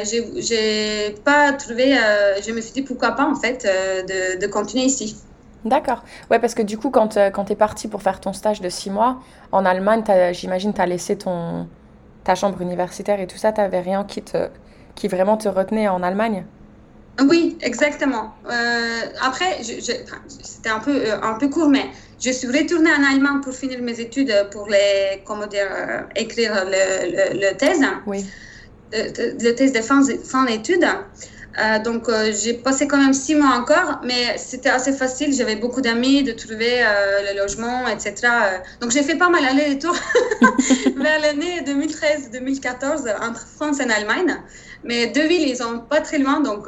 j'ai 0.06 1.16
pas 1.26 1.52
trouvé, 1.54 1.98
je 2.46 2.52
me 2.52 2.62
suis 2.62 2.72
dit 2.72 2.82
pourquoi 2.82 3.12
pas 3.12 3.26
en 3.26 3.36
fait 3.36 3.66
de, 3.66 4.40
de 4.40 4.48
continuer 4.48 4.86
ici. 4.86 5.18
D'accord. 5.66 6.04
Ouais, 6.32 6.40
parce 6.40 6.56
que 6.56 6.62
du 6.62 6.78
coup, 6.78 6.90
quand, 6.90 7.18
euh, 7.18 7.30
quand 7.30 7.46
tu 7.46 7.54
es 7.54 7.56
parti 7.56 7.88
pour 7.88 8.02
faire 8.02 8.22
ton 8.22 8.34
stage 8.34 8.62
de 8.62 8.70
six 8.70 8.90
mois 8.90 9.20
en 9.52 9.66
Allemagne, 9.66 10.04
j'imagine 10.32 10.74
tu 10.74 10.82
as 10.82 10.86
laissé 10.86 11.18
ton, 11.18 11.68
ta 12.24 12.36
chambre 12.36 12.62
universitaire 12.62 13.20
et 13.20 13.28
tout 13.28 13.38
ça, 13.38 13.52
tu 13.52 13.60
n'avais 13.60 13.82
rien 13.82 14.04
qui, 14.06 14.22
te, 14.22 14.48
qui 14.96 15.08
vraiment 15.08 15.38
te 15.38 15.50
retenait 15.50 15.88
en 15.88 16.02
Allemagne? 16.02 16.46
Oui, 17.28 17.58
exactement. 17.62 18.34
Euh, 18.50 19.02
après, 19.22 19.62
c'était 19.62 20.70
un 20.70 20.80
peu, 20.80 20.96
euh, 20.96 21.22
un 21.22 21.34
peu 21.34 21.50
court, 21.50 21.68
mais 21.68 21.88
je 22.24 22.32
suis 22.32 22.48
retournée 22.48 22.92
en 22.92 23.04
Allemagne 23.04 23.42
pour 23.44 23.54
finir 23.54 23.82
mes 23.82 24.00
études, 24.00 24.34
pour 24.52 24.68
les, 24.68 25.22
comment 25.26 25.48
dire, 25.48 25.68
écrire 26.16 26.54
le, 26.66 27.34
le, 27.34 27.58
thèse. 27.58 27.82
Oui. 28.06 28.26
Le, 28.94 29.52
thèse 29.52 29.74
de 29.74 29.82
fin, 29.82 30.02
fin 30.24 30.46
d'études. 30.46 30.88
Euh, 31.60 31.80
donc, 31.80 32.08
euh, 32.08 32.32
j'ai 32.32 32.54
passé 32.54 32.88
quand 32.88 32.98
même 32.98 33.14
six 33.14 33.36
mois 33.36 33.56
encore, 33.58 34.00
mais 34.04 34.38
c'était 34.38 34.70
assez 34.70 34.94
facile. 34.94 35.34
J'avais 35.34 35.56
beaucoup 35.56 35.82
d'amis, 35.82 36.24
de 36.24 36.32
trouver 36.32 36.82
euh, 36.82 37.32
le 37.32 37.40
logement, 37.40 37.88
etc. 37.88 38.28
Donc, 38.82 38.92
j'ai 38.92 39.04
fait 39.04 39.16
pas 39.16 39.30
mal 39.30 39.44
aller-retour 39.46 39.96
vers 40.96 41.20
l'année 41.22 41.62
2013-2014 41.62 43.14
entre 43.22 43.48
France 43.48 43.80
et 43.80 43.92
Allemagne. 43.92 44.38
Mais 44.86 45.08
deux 45.08 45.28
villes, 45.28 45.50
ils 45.50 45.58
sont 45.58 45.80
pas 45.80 46.00
très 46.00 46.20
loin, 46.20 46.40
donc 46.40 46.66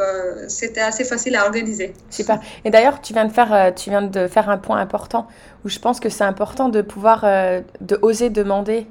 c'était 0.50 0.82
assez 0.82 1.06
facile 1.06 1.34
à 1.38 1.46
organiser. 1.46 1.94
Super. 2.10 2.42
Et 2.66 2.70
d'ailleurs, 2.70 3.00
tu 3.00 3.14
viens 3.14 3.24
de 3.24 3.32
faire, 3.32 3.74
tu 3.74 3.90
viens 3.90 4.02
de 4.02 4.28
faire 4.28 4.50
un 4.50 4.58
point 4.58 4.80
important 4.80 5.28
où 5.64 5.70
je 5.70 5.80
pense 5.80 6.02
que 6.02 6.10
c'est 6.10 6.26
important 6.26 6.68
de 6.68 6.82
pouvoir, 6.82 7.22
de 7.22 8.00
oser 8.02 8.30
demander 8.30 8.86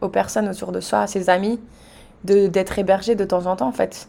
aux 0.00 0.08
personnes 0.08 0.48
autour 0.48 0.72
de 0.72 0.80
soi, 0.80 1.02
à 1.02 1.06
ses 1.06 1.30
amis, 1.30 1.60
d'être 2.24 2.76
hébergé 2.76 3.14
de 3.14 3.24
temps 3.24 3.46
en 3.46 3.54
temps, 3.54 3.68
en 3.68 3.72
fait. 3.72 4.08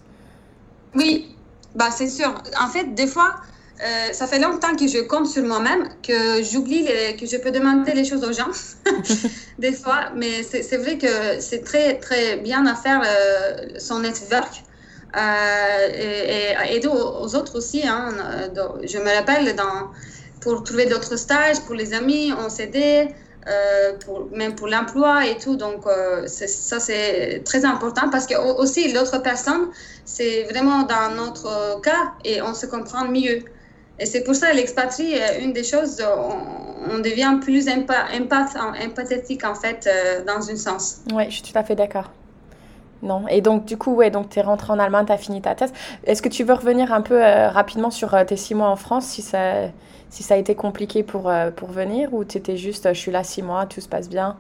Oui, 0.96 1.35
bah, 1.76 1.90
c'est 1.92 2.10
sûr. 2.10 2.34
En 2.60 2.68
fait, 2.68 2.96
des 2.96 3.08
fois, 3.08 3.36
euh, 3.84 4.14
ça 4.14 4.26
fait 4.28 4.40
longtemps 4.40 4.76
que 4.76 4.88
je 4.88 5.00
compte 5.00 5.28
sur 5.28 5.44
moi-même, 5.44 5.90
que 6.02 6.42
j'oublie 6.42 6.86
que 7.20 7.26
je 7.26 7.38
peux 7.38 7.52
demander 7.52 7.94
les 7.94 8.06
choses 8.06 8.24
aux 8.24 8.32
gens, 8.32 8.52
des 9.60 9.74
fois. 9.74 10.12
Mais 10.16 10.44
c'est 10.44 10.78
vrai 10.78 10.98
que 10.98 11.40
c'est 11.40 11.64
très, 11.64 12.00
très 12.00 12.38
bien 12.38 12.66
à 12.66 12.76
faire 12.76 13.02
euh, 13.06 13.78
son 13.78 14.00
network. 14.00 14.64
Euh, 15.18 15.88
et, 16.68 16.76
aider 16.76 16.88
aux, 16.88 17.36
autres 17.36 17.58
aussi. 17.58 17.88
Hein. 17.88 18.10
je 18.84 18.98
me 18.98 19.16
rappelle, 19.16 19.56
dans, 19.56 19.92
pour 20.42 20.64
trouver 20.64 20.86
d'autres 20.86 21.18
stages, 21.18 21.60
pour 21.62 21.76
les 21.76 21.94
amis, 21.94 22.34
on 22.38 22.50
s'aidait. 22.50 23.16
Euh, 23.48 23.92
même 24.32 24.56
pour 24.56 24.68
l'emploi 24.68 25.28
et 25.28 25.38
tout. 25.38 25.56
Donc, 25.56 25.86
euh, 25.86 26.26
ça, 26.28 26.80
c'est 26.80 27.44
très 27.46 27.64
important 27.64 28.10
parce 28.10 28.26
que 28.26 28.36
aussi, 28.60 28.92
l'autre 28.92 29.22
personne, 29.22 29.68
c'est 30.04 30.44
vraiment 30.44 30.82
dans 30.84 31.14
notre 31.16 31.80
cas 31.82 32.14
et 32.24 32.42
on 32.42 32.56
se 32.56 32.66
comprend 32.66 33.06
mieux. 33.06 33.44
Et 34.00 34.06
c'est 34.06 34.24
pour 34.24 34.36
ça 34.36 34.52
l'expatrie, 34.52 35.14
une 35.40 35.54
des 35.54 35.64
choses, 35.64 36.04
on, 36.92 37.00
devient 37.00 37.40
plus 37.42 37.68
empathique 37.70 39.44
en 39.44 39.56
fait, 39.56 39.88
euh, 39.88 40.24
dans 40.26 40.50
un 40.50 40.56
sens. 40.56 41.02
Oui, 41.14 41.26
je 41.30 41.36
suis 41.36 41.44
tout 41.44 41.58
à 41.58 41.64
fait 41.64 41.76
d'accord. 41.76 42.12
Non. 43.06 43.28
Et 43.30 43.42
donc, 43.42 43.66
du 43.66 43.78
coup, 43.78 43.94
ouais, 43.94 44.10
donc 44.10 44.30
tu 44.30 44.40
es 44.40 44.42
rentré 44.42 44.74
en 44.74 44.80
Allemagne, 44.80 45.06
tu 45.06 45.12
as 45.12 45.18
fini 45.18 45.42
ta 45.42 45.56
thèse. 45.56 45.72
Est-ce 46.06 46.22
que 46.22 46.30
tu 46.30 46.44
veux 46.44 46.54
revenir 46.54 46.92
un 46.92 47.02
peu 47.02 47.20
rapidement 47.22 47.92
sur 47.92 48.16
tes 48.26 48.36
six 48.36 48.56
mois 48.56 48.70
en 48.70 48.76
France, 48.76 49.06
si 49.06 49.22
ça, 49.22 49.70
si 50.10 50.24
ça 50.24 50.36
a 50.36 50.38
été 50.38 50.56
compliqué 50.56 51.04
pour, 51.04 51.30
euh, 51.30 51.52
pour 51.52 51.70
venir 51.70 52.14
ou 52.14 52.26
tu 52.26 52.38
étais 52.38 52.58
juste, 52.58 52.88
je 52.94 53.00
suis 53.00 53.12
là 53.12 53.24
six 53.24 53.44
mois, 53.44 53.66
tout 53.66 53.82
se 53.82 53.88
passe 53.90 54.10
bien? 54.10 54.38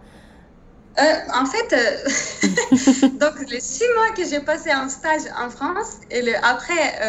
Euh, 0.98 1.04
en 1.34 1.46
fait, 1.46 1.74
euh, 1.74 3.10
donc 3.20 3.50
les 3.50 3.60
six 3.60 3.84
mois 3.96 4.12
que 4.16 4.26
j'ai 4.26 4.40
passé 4.40 4.74
en 4.74 4.88
stage 4.88 5.24
en 5.38 5.50
France 5.50 5.98
et 6.10 6.34
après, 6.36 7.00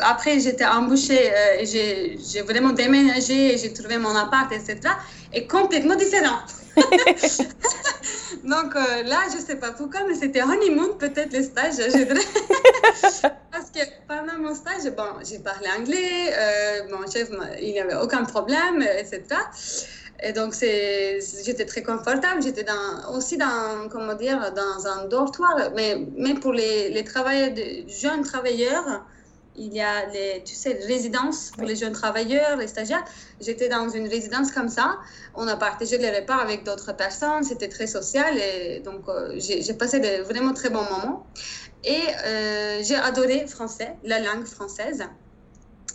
après 0.00 0.38
j'étais 0.40 0.64
embauchée 0.64 1.32
j'ai 1.64 2.42
vraiment 2.42 2.70
déménagé 2.70 3.58
j'ai 3.58 3.72
trouvé 3.72 3.98
mon 3.98 4.14
appart, 4.14 4.52
etc. 4.52 4.78
est 5.32 5.46
complètement 5.46 5.96
différent. 5.96 6.40
donc 8.44 8.74
là, 8.74 9.20
je 9.34 9.38
sais 9.44 9.56
pas 9.56 9.72
pourquoi, 9.72 10.00
mais 10.08 10.14
c'était 10.14 10.42
honeymoon 10.42 10.94
peut-être 10.98 11.32
le 11.32 11.42
stage. 11.42 11.76
Parce 13.52 13.70
que 13.70 13.80
pendant 14.08 14.38
mon 14.38 14.54
stage, 14.54 14.90
bon, 14.96 15.22
j'ai 15.28 15.38
parlé 15.38 15.68
anglais, 15.78 16.32
euh, 16.32 16.80
mon 16.90 17.10
chef, 17.10 17.28
il 17.60 17.72
n'y 17.72 17.80
avait 17.80 17.96
aucun 17.96 18.24
problème, 18.24 18.82
etc. 18.82 19.22
Et 20.24 20.32
donc, 20.32 20.54
j'étais 20.54 21.66
très 21.66 21.82
confortable. 21.82 22.42
J'étais 22.42 22.64
dans, 22.64 23.14
aussi 23.14 23.36
dans, 23.36 23.88
comment 23.90 24.14
dire, 24.14 24.52
dans 24.54 24.86
un 24.86 25.06
dortoir. 25.06 25.70
Mais, 25.74 25.96
mais 26.16 26.34
pour 26.34 26.52
les, 26.52 26.90
les 26.90 27.04
travailleurs, 27.04 27.50
jeunes 27.88 28.22
travailleurs, 28.22 29.04
il 29.56 29.74
y 29.74 29.80
a 29.80 30.06
les, 30.06 30.42
tu 30.44 30.54
sais, 30.54 30.78
résidences 30.86 31.50
pour 31.50 31.64
les 31.64 31.76
jeunes 31.76 31.92
travailleurs, 31.92 32.56
les 32.56 32.68
stagiaires. 32.68 33.04
J'étais 33.40 33.68
dans 33.68 33.88
une 33.88 34.08
résidence 34.08 34.50
comme 34.52 34.68
ça. 34.68 34.98
On 35.34 35.46
a 35.48 35.56
partagé 35.56 35.98
les 35.98 36.10
repas 36.10 36.36
avec 36.36 36.64
d'autres 36.64 36.94
personnes. 36.96 37.42
C'était 37.42 37.68
très 37.68 37.86
social. 37.86 38.38
Et 38.38 38.80
donc, 38.80 39.08
euh, 39.08 39.34
j'ai 39.38 39.74
passé 39.74 39.98
de 39.98 40.22
vraiment 40.22 40.54
très 40.54 40.70
bons 40.70 40.84
moments. 40.84 41.26
Et 41.84 42.00
euh, 42.24 42.80
j'ai 42.82 42.94
adoré 42.94 43.46
français, 43.46 43.96
la 44.04 44.20
langue 44.20 44.46
française. 44.46 45.02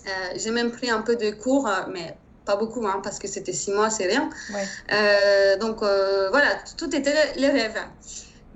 Euh, 0.05 0.09
j'ai 0.35 0.51
même 0.51 0.71
pris 0.71 0.89
un 0.89 1.01
peu 1.01 1.15
de 1.15 1.31
cours, 1.31 1.69
mais 1.89 2.17
pas 2.47 2.55
beaucoup, 2.55 2.87
hein, 2.87 2.99
parce 3.03 3.19
que 3.19 3.27
c'était 3.27 3.53
six 3.53 3.71
mois, 3.71 3.89
c'est 3.91 4.07
rien. 4.07 4.29
Euh, 4.91 5.57
donc 5.57 5.83
euh, 5.83 6.29
voilà, 6.31 6.49
tout 6.77 6.95
était 6.95 7.13
les 7.35 7.49
rêves. 7.49 7.79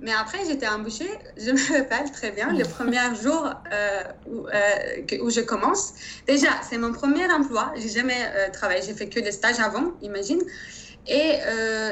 Mais 0.00 0.12
après, 0.12 0.38
j'étais 0.48 0.66
embauchée, 0.66 1.10
je 1.36 1.52
me 1.52 1.78
rappelle 1.78 2.10
très 2.10 2.32
bien, 2.32 2.52
le 2.52 2.64
premier 2.64 3.06
jour 3.22 3.42
euh, 3.44 4.02
où, 4.26 4.46
où, 5.24 5.30
je 5.30 5.42
commence. 5.42 5.92
Déjà, 6.26 6.48
c'est 6.68 6.78
mon 6.78 6.92
premier 6.92 7.26
emploi, 7.30 7.72
j'ai 7.76 7.90
jamais 8.00 8.22
travaillé, 8.52 8.82
j'ai 8.84 8.94
fait 8.94 9.08
que 9.08 9.20
des 9.20 9.30
stages 9.30 9.60
avant, 9.60 9.92
imagine. 10.02 10.42
Et 11.06 11.32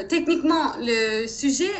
techniquement, 0.08 0.72
le 0.78 1.26
sujet 1.28 1.74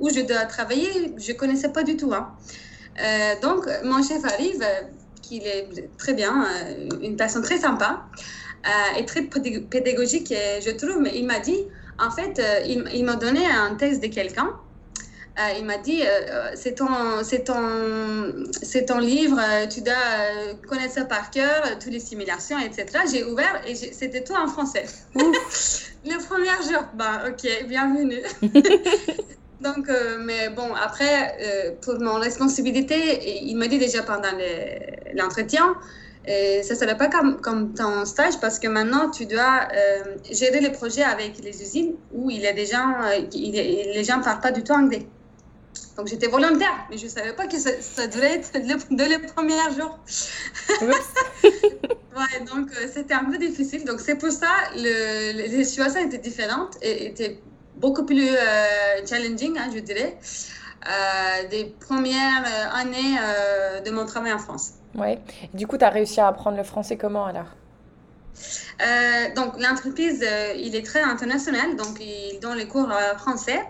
où 0.00 0.08
je 0.10 0.20
dois 0.20 0.46
travailler, 0.46 1.14
je 1.16 1.32
connaissais 1.32 1.70
pas 1.78 1.84
du 1.84 1.96
tout. 1.96 2.12
Hein. 2.12 2.24
donc, 3.40 3.68
mon 3.84 4.02
chef 4.02 4.24
arrive, 4.24 4.64
qui 5.22 5.38
est 5.38 5.68
très 5.96 6.14
bien, 6.14 6.32
une 7.08 7.16
personne 7.16 7.42
très 7.42 7.58
sympa. 7.58 7.90
Euh, 8.66 8.98
est 8.98 9.04
très 9.06 9.22
pédagogique, 9.22 10.32
je 10.32 10.70
trouve. 10.70 11.00
Mais 11.00 11.12
il 11.14 11.26
m'a 11.26 11.38
dit, 11.38 11.58
en 11.98 12.10
fait, 12.10 12.38
euh, 12.38 12.84
il, 12.94 13.04
m'a 13.04 13.16
donné 13.16 13.44
un 13.46 13.74
texte 13.74 14.02
de 14.02 14.08
quelqu'un. 14.08 14.50
Euh, 15.38 15.58
il 15.58 15.64
m'a 15.64 15.78
dit, 15.78 16.02
c'est 16.54 16.76
ton, 16.76 16.86
c'est 17.24 17.44
ton, 17.44 18.32
c'est 18.52 18.86
ton 18.86 18.98
livre, 18.98 19.40
tu 19.68 19.80
dois 19.80 19.94
connaître 20.68 20.94
ça 20.94 21.04
par 21.04 21.30
cœur, 21.32 21.76
toutes 21.80 21.92
les 21.92 21.98
simulations, 21.98 22.56
etc. 22.60 22.86
J'ai 23.10 23.24
ouvert 23.24 23.60
et 23.66 23.74
c'était 23.74 24.22
tout 24.22 24.34
en 24.34 24.46
français. 24.46 24.84
le 25.14 26.24
premier 26.24 26.56
jour, 26.70 26.84
ben, 26.94 27.22
ok, 27.28 27.66
bienvenue. 27.66 28.22
Donc, 29.60 29.90
mais 30.20 30.50
bon, 30.50 30.72
après, 30.74 31.76
pour 31.82 31.98
mon 31.98 32.20
responsabilité, 32.20 33.42
il 33.42 33.56
m'a 33.56 33.66
dit 33.66 33.78
déjà 33.78 34.02
pendant 34.02 34.30
l'entretien, 35.14 35.74
et 36.26 36.62
ça 36.62 36.74
ne 36.74 36.78
serait 36.78 36.96
pas 36.96 37.08
comme, 37.08 37.40
comme 37.40 37.74
ton 37.74 38.04
stage 38.06 38.40
parce 38.40 38.58
que 38.58 38.66
maintenant, 38.66 39.10
tu 39.10 39.26
dois 39.26 39.68
euh, 39.74 40.16
gérer 40.30 40.60
les 40.60 40.70
projets 40.70 41.02
avec 41.02 41.38
les 41.42 41.60
usines 41.60 41.94
où 42.12 42.30
il 42.30 42.40
y 42.40 42.46
a 42.46 42.52
des 42.52 42.66
gens, 42.66 42.94
euh, 43.02 43.20
les 43.32 44.04
gens 44.04 44.18
ne 44.18 44.24
parlent 44.24 44.40
pas 44.40 44.52
du 44.52 44.64
tout 44.64 44.72
anglais. 44.72 45.06
Donc 45.96 46.08
j'étais 46.08 46.26
volontaire, 46.26 46.86
mais 46.90 46.96
je 46.96 47.04
ne 47.04 47.10
savais 47.10 47.34
pas 47.34 47.46
que 47.46 47.58
ça, 47.58 47.70
ça 47.80 48.06
devrait 48.06 48.36
être 48.36 48.50
dès 48.90 49.08
les 49.08 49.18
premiers 49.18 49.54
jours. 49.78 49.98
ouais, 50.82 52.44
donc 52.46 52.70
euh, 52.70 52.88
c'était 52.92 53.14
un 53.14 53.26
peu 53.26 53.36
difficile. 53.36 53.84
Donc 53.84 54.00
c'est 54.00 54.16
pour 54.16 54.30
ça 54.30 54.48
le, 54.74 55.32
les 55.32 55.64
situations 55.64 56.00
étaient 56.00 56.18
différentes 56.18 56.78
et 56.80 57.06
étaient 57.06 57.38
beaucoup 57.76 58.04
plus 58.04 58.30
challenging, 59.04 59.58
hein, 59.58 59.68
je 59.74 59.80
dirais, 59.80 60.16
des 61.50 61.74
premières 61.80 62.44
années 62.74 63.16
de 63.84 63.90
mon 63.90 64.06
travail 64.06 64.32
en 64.32 64.38
France. 64.38 64.74
Ouais. 64.94 65.18
Du 65.52 65.66
coup, 65.66 65.78
tu 65.78 65.84
as 65.84 65.90
réussi 65.90 66.20
à 66.20 66.28
apprendre 66.28 66.56
le 66.56 66.64
français 66.64 66.96
comment 66.96 67.26
alors? 67.26 67.48
Euh, 68.82 69.34
Donc, 69.34 69.60
l'entreprise, 69.60 70.24
euh, 70.26 70.54
il 70.56 70.74
est 70.74 70.84
très 70.84 71.02
international, 71.02 71.76
donc 71.76 72.00
il 72.00 72.38
donne 72.40 72.56
les 72.56 72.68
cours 72.68 72.90
euh, 72.90 73.16
français. 73.16 73.60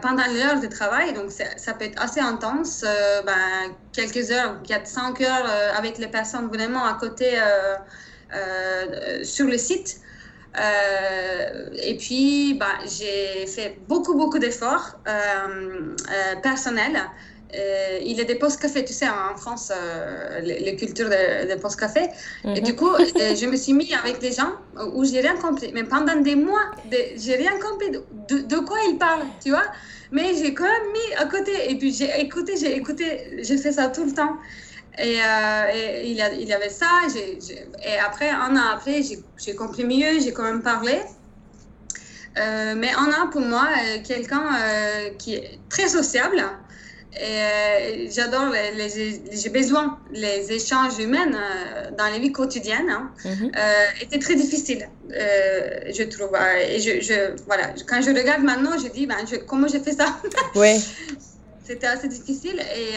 pendant 0.00 0.26
l'heure 0.32 0.60
de 0.60 0.68
travail, 0.68 1.12
donc 1.12 1.30
ça 1.32 1.74
peut 1.74 1.84
être 1.84 2.00
assez 2.00 2.20
intense, 2.20 2.84
ben, 3.26 3.74
quelques 3.92 4.30
heures, 4.30 4.62
4-5 4.62 5.22
heures 5.24 5.50
avec 5.76 5.98
les 5.98 6.06
personnes 6.06 6.46
vraiment 6.46 6.84
à 6.84 6.94
côté 6.94 7.28
sur 9.24 9.46
le 9.46 9.58
site. 9.58 10.00
Et 10.56 11.96
puis, 11.96 12.54
ben, 12.54 12.66
j'ai 12.86 13.46
fait 13.46 13.78
beaucoup, 13.88 14.14
beaucoup 14.14 14.38
d'efforts 14.38 14.98
personnels 16.42 17.00
euh, 17.54 17.98
il 18.04 18.16
y 18.16 18.20
a 18.20 18.24
des 18.24 18.34
postes 18.34 18.60
café, 18.60 18.84
tu 18.84 18.92
sais, 18.92 19.08
en 19.08 19.36
France, 19.36 19.72
euh, 19.74 20.40
les, 20.40 20.76
cultures 20.76 21.08
des 21.08 21.54
de 21.54 21.60
postes 21.60 21.78
café. 21.78 22.08
Et 22.44 22.60
du 22.60 22.72
mhm. 22.72 22.76
coup, 22.76 22.90
euh, 22.90 23.34
je 23.36 23.46
me 23.46 23.56
suis 23.56 23.72
mis 23.72 23.94
avec 23.94 24.18
des 24.18 24.32
gens 24.32 24.52
où 24.94 25.04
j'ai 25.04 25.20
rien 25.20 25.36
compris. 25.36 25.70
Mais 25.72 25.84
pendant 25.84 26.16
des 26.16 26.34
mois, 26.34 26.72
j'ai 26.90 27.36
rien 27.36 27.58
compris 27.58 27.90
de, 27.90 28.56
quoi 28.58 28.78
ils 28.90 28.98
parlent, 28.98 29.26
tu 29.42 29.50
vois. 29.50 29.66
Mais 30.10 30.34
j'ai 30.34 30.54
quand 30.54 30.64
même 30.64 30.92
mis 30.92 31.14
à 31.18 31.26
côté. 31.26 31.70
Et 31.70 31.76
puis 31.76 31.92
j'ai 31.92 32.10
écouté, 32.20 32.54
j'ai 32.60 32.76
écouté, 32.76 33.38
j'ai 33.42 33.56
fait 33.56 33.72
ça 33.72 33.88
tout 33.88 34.04
le 34.04 34.12
temps. 34.12 34.36
Et, 34.98 35.18
il, 36.04 36.16
y 36.16 36.52
avait 36.52 36.70
ça. 36.70 36.86
et 37.84 37.98
après, 37.98 38.30
un 38.30 38.56
an 38.56 38.70
après, 38.74 39.02
j'ai 39.02 39.54
compris 39.54 39.84
mieux, 39.84 40.20
j'ai 40.20 40.32
quand 40.32 40.44
même 40.44 40.62
parlé. 40.62 41.00
mais 42.36 42.90
on 42.98 43.10
a 43.10 43.26
pour 43.30 43.42
moi 43.42 43.68
quelqu'un 44.04 44.48
qui 45.18 45.34
est 45.34 45.58
très 45.68 45.88
sociable 45.88 46.42
euh, 47.22 48.08
j'adore, 48.10 48.50
les, 48.50 49.20
j'ai 49.32 49.48
besoin, 49.48 49.98
les 50.12 50.52
échanges 50.52 50.98
humains 50.98 51.32
euh, 51.32 51.90
dans 51.96 52.08
les 52.12 52.18
vies 52.18 52.32
quotidiennes 52.32 52.90
hein, 52.90 53.10
mhm. 53.24 53.52
euh, 53.56 53.84
étaient 54.02 54.18
très 54.18 54.34
difficiles, 54.34 54.86
je 55.08 56.02
trouve. 56.02 56.36
Et 56.68 56.78
je, 56.80 57.00
je, 57.00 57.42
voilà, 57.46 57.72
quand 57.86 58.02
je 58.02 58.10
regarde 58.10 58.42
maintenant, 58.42 58.76
je 58.78 58.88
dis, 58.88 59.06
ben, 59.06 59.16
comment 59.46 59.66
j'ai 59.66 59.80
fait 59.80 59.92
ça? 59.92 60.20
Oui. 60.54 60.84
C'était 61.66 61.86
assez 61.86 62.08
difficile. 62.08 62.60
Et, 62.76 62.92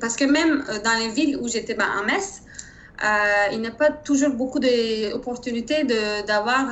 parce 0.00 0.16
que 0.16 0.24
même 0.24 0.64
dans 0.84 0.98
les 0.98 1.08
villes 1.08 1.36
où 1.40 1.48
j'étais 1.48 1.74
ben, 1.74 1.86
à 2.00 2.04
Metz, 2.04 2.42
il 3.52 3.60
n'y 3.60 3.66
a 3.66 3.72
pas 3.72 3.90
toujours 3.90 4.30
beaucoup 4.30 4.60
d'opportunités 4.60 5.84
d'avoir 6.26 6.68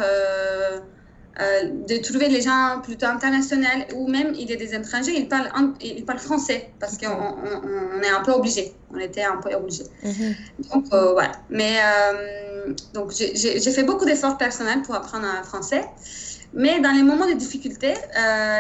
euh, 1.41 1.71
de 1.89 1.97
trouver 1.99 2.29
les 2.29 2.43
gens 2.43 2.81
plutôt 2.83 3.07
internationaux 3.07 3.67
ou 3.95 4.09
même 4.09 4.35
il 4.35 4.51
y 4.51 4.53
a 4.53 4.57
des 4.57 4.75
étrangers, 4.75 5.13
ils 5.17 5.29
parlent, 5.29 5.51
ils 5.81 6.05
parlent 6.05 6.19
français 6.19 6.71
parce 6.79 6.99
qu'on 6.99 7.07
on, 7.07 8.03
est 8.03 8.11
un 8.11 8.21
peu 8.23 8.33
obligé. 8.33 8.75
On 8.93 8.99
était 8.99 9.23
un 9.23 9.37
peu 9.37 9.55
obligé. 9.55 9.85
Mhm. 10.03 10.35
Donc 10.71 10.85
euh, 10.93 11.13
voilà. 11.13 11.33
Mais 11.49 11.79
euh, 11.83 12.75
donc 12.93 13.13
j'ai 13.13 13.61
fait 13.61 13.85
beaucoup 13.85 14.05
d'efforts 14.05 14.37
personnels 14.37 14.83
pour 14.83 14.95
apprendre 14.95 15.27
un 15.27 15.43
français. 15.43 15.85
Mais 16.53 16.81
dans 16.81 16.91
les 16.91 17.05
moments 17.05 17.29
de 17.29 17.35
difficulté, 17.35 17.95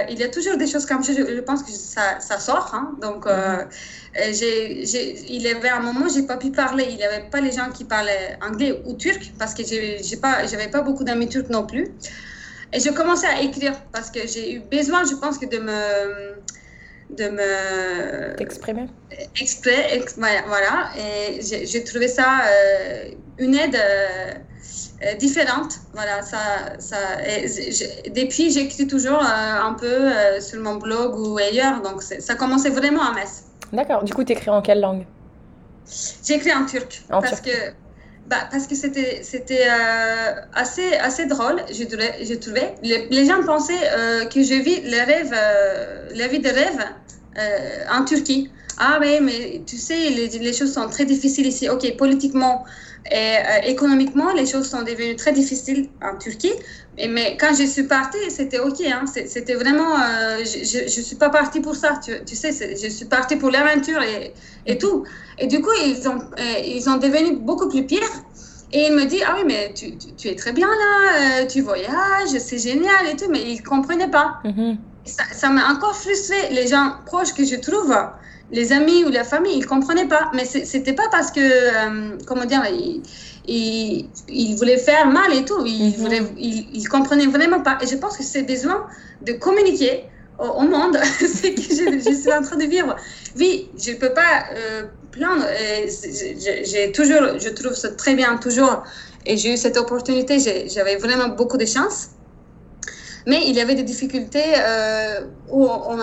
il 0.08 0.18
y 0.18 0.22
a 0.22 0.28
toujours 0.28 0.56
des 0.56 0.66
choses 0.66 0.86
comme 0.86 1.02
ça. 1.02 1.12
Je, 1.12 1.40
pense 1.40 1.62
que 1.62 1.72
ça, 1.72 2.20
ça 2.20 2.38
sort. 2.38 2.70
Hein. 2.72 2.92
Donc, 3.00 3.26
mhm. 3.26 3.66
il 4.14 5.42
y 5.42 5.48
avait 5.48 5.68
un 5.70 5.80
moment, 5.80 6.06
j'ai 6.08 6.22
pas 6.22 6.36
pu 6.36 6.50
parler. 6.50 6.86
Il 6.88 6.96
n'y 6.96 7.04
avait 7.04 7.28
pas 7.28 7.40
les 7.40 7.52
gens 7.52 7.70
qui 7.70 7.84
parlaient 7.84 8.38
anglais 8.42 8.80
ou 8.86 8.94
turc 8.94 9.32
parce 9.38 9.54
que 9.54 9.62
j'ai 9.64 10.16
pas, 10.16 10.46
j'avais 10.46 10.68
pas 10.68 10.82
beaucoup 10.82 11.02
d'amis 11.02 11.28
turcs 11.28 11.50
non 11.50 11.66
plus. 11.66 11.88
Et 12.72 12.78
je 12.78 12.90
commençais 12.90 13.26
à 13.26 13.40
écrire 13.42 13.74
parce 13.92 14.10
que 14.10 14.20
j'ai 14.26 14.54
eu 14.54 14.60
besoin, 14.60 15.04
je 15.04 15.14
pense, 15.14 15.38
que 15.38 15.46
de 15.46 15.58
me. 15.58 16.36
de 17.10 17.28
me. 17.28 18.40
Exprimer. 18.40 18.86
Exprès, 19.40 20.00
voilà. 20.46 20.90
Et 20.96 21.40
j'ai 21.42 21.84
trouvé 21.84 22.06
ça 22.06 22.42
euh, 22.46 23.10
une 23.38 23.54
aide. 23.56 23.76
Euh, 25.02 25.06
euh, 25.06 25.14
différente. 25.14 25.80
Voilà, 25.94 26.22
ça, 26.22 26.38
ça, 26.78 26.96
depuis, 28.14 28.50
j'écris 28.50 28.86
toujours 28.86 29.22
un 29.22 29.74
peu 29.74 30.10
sur 30.40 30.60
mon 30.60 30.76
blog 30.76 31.18
ou 31.18 31.38
ailleurs, 31.38 31.80
donc 31.82 32.02
ça 32.02 32.34
commençait 32.34 32.70
vraiment 32.70 33.02
à 33.02 33.14
Metz. 33.14 33.44
D'accord, 33.72 34.04
du 34.04 34.12
coup, 34.12 34.24
tu 34.24 34.32
écris 34.32 34.50
en 34.50 34.62
quelle 34.62 34.80
langue? 34.80 35.06
J'écris 36.24 36.52
en 36.52 36.66
turc. 36.66 37.02
En 37.10 37.20
parce 37.20 37.40
que 37.40 37.50
bah, 38.30 38.36
parce 38.48 38.68
que 38.68 38.76
c'était 38.76 39.24
c'était 39.24 39.66
euh, 39.68 40.34
assez 40.54 40.94
assez 40.94 41.26
drôle, 41.26 41.60
je 41.68 42.34
trouvé. 42.36 42.74
Les, 42.82 43.26
gens 43.26 43.42
pensaient 43.44 43.90
euh, 43.92 44.24
que 44.26 44.40
je 44.42 44.54
vis 44.54 44.82
les 44.82 45.02
rêves, 45.02 45.34
euh, 45.34 46.08
la 46.14 46.28
vie 46.28 46.38
de 46.38 46.48
rêve 46.48 46.84
en 47.92 48.04
Turquie. 48.04 48.48
Ah 48.82 48.98
oui, 48.98 49.18
mais 49.20 49.62
tu 49.66 49.76
sais, 49.76 50.08
les, 50.08 50.52
choses 50.54 50.72
sont 50.72 50.88
très 50.88 51.04
difficiles 51.04 51.46
ici. 51.46 51.68
Ok, 51.68 51.96
politiquement 51.98 52.64
et 53.10 53.36
économiquement, 53.66 54.32
les 54.32 54.46
choses 54.46 54.70
sont 54.70 54.82
devenues 54.82 55.16
très 55.16 55.32
difficiles 55.32 55.90
en 56.02 56.16
Turquie. 56.16 56.52
Mais 56.96 57.36
quand 57.38 57.54
je 57.54 57.64
suis 57.64 57.82
partie, 57.82 58.18
c'était 58.30 58.58
ok. 58.58 58.80
Hein, 58.86 59.04
c'était 59.06 59.54
vraiment, 59.54 59.96
je 60.38 60.84
ne 60.84 61.04
suis 61.04 61.16
pas 61.16 61.28
partie 61.28 61.60
pour 61.60 61.76
ça. 61.76 62.00
Tu, 62.26 62.34
sais, 62.36 62.52
je 62.52 62.88
suis 62.88 63.04
partie 63.04 63.36
pour 63.36 63.50
l'aventure 63.50 64.00
et, 64.66 64.78
tout. 64.78 65.04
Et 65.38 65.46
du 65.46 65.60
coup, 65.60 65.76
ils 65.84 66.08
ont, 66.08 66.18
ils 66.64 66.88
ont 66.88 66.96
devenu 66.96 67.36
beaucoup 67.36 67.68
plus 67.68 67.84
pires. 67.84 68.00
Et 68.72 68.86
il 68.86 68.94
me 68.94 69.04
dit, 69.04 69.18
ah 69.26 69.34
oui, 69.36 69.42
mais 69.46 69.74
tu, 69.74 70.28
es 70.28 70.34
très 70.36 70.52
bien 70.52 70.68
là, 70.68 71.42
euh, 71.42 71.46
tu 71.46 71.60
voyages, 71.60 72.38
c'est 72.38 72.58
génial 72.58 73.08
et 73.12 73.16
tout, 73.16 73.28
mais 73.28 73.42
il 73.42 73.56
ne 73.56 73.62
comprenait 73.62 74.10
pas. 74.10 74.38
Mhm. 74.44 74.78
Ça 75.32 75.48
m'a 75.48 75.72
encore 75.72 75.96
frustré. 75.96 76.50
Les 76.50 76.66
gens 76.66 76.94
proches 77.06 77.32
que 77.34 77.44
je 77.44 77.56
trouve, 77.56 77.94
les 78.52 78.72
amis 78.72 79.04
ou 79.04 79.10
la 79.10 79.24
famille, 79.24 79.58
ils 79.58 79.66
comprenaient 79.66 80.08
pas. 80.08 80.30
Mais 80.34 80.44
c'était 80.44 80.92
pas 80.92 81.08
parce 81.10 81.30
que, 81.30 81.40
euh, 81.40 82.16
comment 82.26 82.44
dire, 82.44 82.62
ils, 83.46 84.08
ils, 84.28 84.54
voulaient 84.56 84.78
faire 84.78 85.06
mal 85.06 85.32
et 85.34 85.44
tout. 85.44 85.64
Ils, 85.66 85.96
mhm. 85.98 86.28
ils, 86.38 86.88
comprenaient 86.88 87.26
vraiment 87.26 87.60
pas. 87.60 87.78
Et 87.82 87.86
je 87.86 87.96
pense 87.96 88.16
que 88.16 88.22
c'est 88.22 88.42
besoin 88.42 88.86
de 89.22 89.32
communiquer 89.32 90.04
au, 90.38 90.62
monde 90.62 90.96
ce 91.20 91.42
que 91.42 91.62
je, 91.62 92.10
je, 92.10 92.14
suis 92.14 92.32
en 92.32 92.42
train 92.42 92.56
de 92.56 92.64
vivre. 92.64 92.96
Oui, 93.36 93.68
je 93.78 93.92
peux 93.92 94.12
pas 94.12 94.44
euh, 94.54 94.84
plaindre. 95.10 95.46
J'ai 96.64 96.92
toujours, 96.92 97.38
je 97.38 97.48
trouve 97.50 97.74
ça 97.74 97.90
très 97.90 98.14
bien 98.14 98.36
toujours. 98.36 98.82
Et 99.26 99.36
j'ai 99.36 99.52
eu 99.52 99.56
cette 99.56 99.76
opportunité. 99.76 100.38
J'avais 100.68 100.96
vraiment 100.96 101.28
beaucoup 101.28 101.58
de 101.58 101.66
chance. 101.66 102.08
Mais 103.30 103.46
il 103.46 103.54
y 103.54 103.60
avait 103.60 103.76
des 103.76 103.84
difficultés 103.84 104.42
euh, 104.58 105.20
où 105.48 105.64
on, 105.64 105.98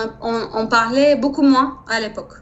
on, 0.54 0.66
parlait 0.66 1.14
beaucoup 1.14 1.42
moins 1.42 1.76
à 1.86 2.00
l'époque. 2.00 2.32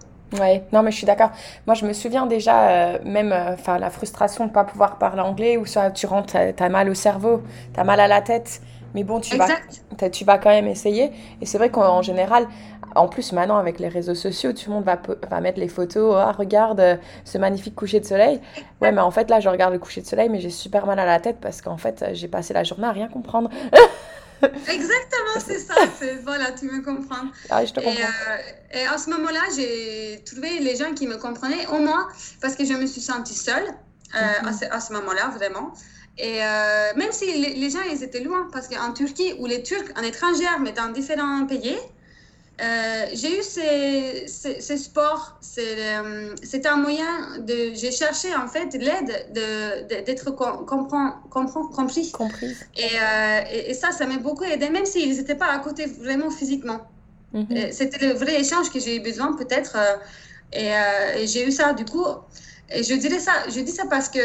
Oui, 0.40 0.61
non, 0.72 0.83
mais 0.85 0.92
je 0.92 0.99
suis 0.99 1.07
d'accord. 1.07 1.31
Moi, 1.66 1.75
je 1.75 1.85
me 1.85 1.92
souviens 1.92 2.27
déjà, 2.27 2.68
euh, 2.68 2.99
même, 3.05 3.33
euh, 3.33 3.55
enfin, 3.55 3.79
la 3.79 3.90
frustration 3.90 4.44
de 4.44 4.51
ne 4.51 4.55
pas 4.55 4.62
pouvoir 4.62 4.99
parler 4.99 5.22
anglais, 5.22 5.57
ou 5.57 5.64
tu 5.92 6.07
rentres, 6.07 6.35
tu 6.57 6.62
as, 6.62 6.68
mal 6.68 6.88
au 6.88 6.94
cerveau, 6.94 7.42
tu 7.75 7.81
as 7.81 7.83
mal 7.83 7.99
à 7.99 8.07
la 8.07 8.20
tête, 8.20 8.61
mais 8.94 9.03
bon, 9.03 9.18
tu 9.18 9.37
vas, 9.37 9.49
tu 10.12 10.25
vas 10.25 10.38
quand 10.38 10.51
même 10.51 10.68
essayer. 10.68 11.11
Et 11.40 11.46
c'est 11.46 11.59
vrai 11.59 11.70
qu'en 11.70 12.03
général, 12.03 12.46
en 12.94 13.09
plus, 13.09 13.33
maintenant, 13.33 13.57
avec 13.57 13.81
les 13.81 13.88
réseaux 13.88 14.14
sociaux, 14.14 14.53
tout 14.53 14.70
le 14.70 14.75
monde 14.77 14.85
va, 14.85 15.01
va 15.29 15.40
mettre 15.40 15.59
les 15.59 15.68
photos. 15.68 16.14
Ah, 16.16 16.31
regarde 16.31 17.01
ce 17.25 17.38
magnifique 17.38 17.75
coucher 17.75 17.99
de 17.99 18.05
soleil. 18.07 18.40
Ouais, 18.81 18.92
mais 18.92 19.01
en 19.01 19.11
fait, 19.11 19.31
là, 19.31 19.40
je 19.40 19.49
regarde 19.49 19.72
le 19.72 19.81
coucher 19.81 20.01
de 20.01 20.07
soleil, 20.07 20.29
mais 20.29 20.38
j'ai 20.38 20.51
super 20.51 20.87
mal 20.87 21.01
à 21.01 21.07
la 21.07 21.18
tête 21.18 21.38
parce 21.40 21.61
qu'en 21.61 21.77
fait, 21.77 22.05
j'ai 22.12 22.29
passé 22.29 22.55
la 22.55 22.62
journée 22.62 22.87
à 22.87 22.92
rien 22.92 23.09
comprendre. 23.09 23.51
Exactement, 24.68 25.37
c'est 25.44 25.59
ça. 25.59 25.75
Voilà, 26.25 26.53
tu 26.53 26.66
me 26.66 26.83
comprends. 26.83 27.27
Ah, 27.49 27.64
je 27.64 27.72
te 27.72 27.81
comprends. 27.81 27.92
Et, 27.92 28.79
euh, 28.79 28.90
à 28.90 28.99
ce 28.99 29.11
moment-là, 29.11 29.40
j'ai 29.57 30.22
trouvé 30.25 30.59
les 30.61 30.77
gens 30.77 30.92
qui 30.94 31.07
me 31.07 31.16
comprenaient, 31.16 31.66
au 31.68 31.79
moins 31.79 32.09
parce 32.40 32.55
que 32.55 32.64
je 32.64 32.75
me 32.75 32.87
suis 32.87 33.01
sentie 33.01 33.35
seule 33.35 33.64
euh, 34.14 34.18
mhm. 34.42 34.68
à 34.70 34.81
ce, 34.81 34.92
moment-là, 34.92 35.29
vraiment. 35.35 35.72
Et 36.18 36.42
euh, 36.42 36.92
même 36.96 37.12
si 37.12 37.27
les, 37.27 37.70
gens, 37.70 37.83
ils 37.90 38.03
étaient 38.03 38.20
loin, 38.20 38.49
parce 38.53 38.68
qu'en 38.68 38.92
Turquie, 38.92 39.35
ou 39.38 39.46
les 39.46 39.62
Turcs, 39.62 39.90
en 39.96 40.03
étrangère, 40.03 40.59
mais 40.61 40.72
dans 40.72 40.88
différents 40.88 41.46
pays, 41.46 41.77
euh, 42.59 43.07
j'ai 43.12 43.38
eu 43.38 43.42
ces, 43.42 44.27
ces, 44.29 44.79
sports. 44.79 45.38
Euh, 45.59 46.35
c'était 46.42 46.69
un 46.69 46.77
moyen 46.77 47.38
de. 47.40 47.75
J'ai 47.75 47.92
cherché 47.92 48.35
en 48.35 48.49
fait 48.49 48.73
l'aide 48.75 49.29
d'être 50.07 50.31
compris. 50.31 52.11
Compris. 52.12 52.57
Euh, 52.79 53.40
et, 53.53 53.71
et, 53.71 53.75
ça, 53.75 53.92
ça 53.92 54.07
m'a 54.07 54.16
beaucoup 54.16 54.45
aidé, 54.45 54.71
même 54.71 54.87
s'ils 54.87 55.16
n'étaient 55.16 55.35
pas 55.35 55.53
à 55.53 55.59
côté 55.59 55.87
vraiment 55.87 56.31
physiquement. 56.31 56.81
Mhm. 57.35 57.73
C'était 57.73 58.07
le 58.07 58.14
vrai 58.14 58.40
échange 58.40 58.71
que 58.73 58.81
j'ai 58.81 58.97
eu 58.97 59.01
besoin, 59.01 59.35
peut-être. 59.37 59.77
et, 60.53 60.69
et 61.19 61.27
j'ai 61.27 61.47
eu 61.47 61.53
ça, 61.53 61.75
du 61.75 61.85
coup. 61.85 62.07
Et 62.71 62.83
je 62.83 62.95
dirais 62.95 63.21
ça, 63.21 63.33
je 63.55 63.61
dis 63.61 63.71
ça 63.71 63.85
parce 63.88 64.09
que 64.09 64.19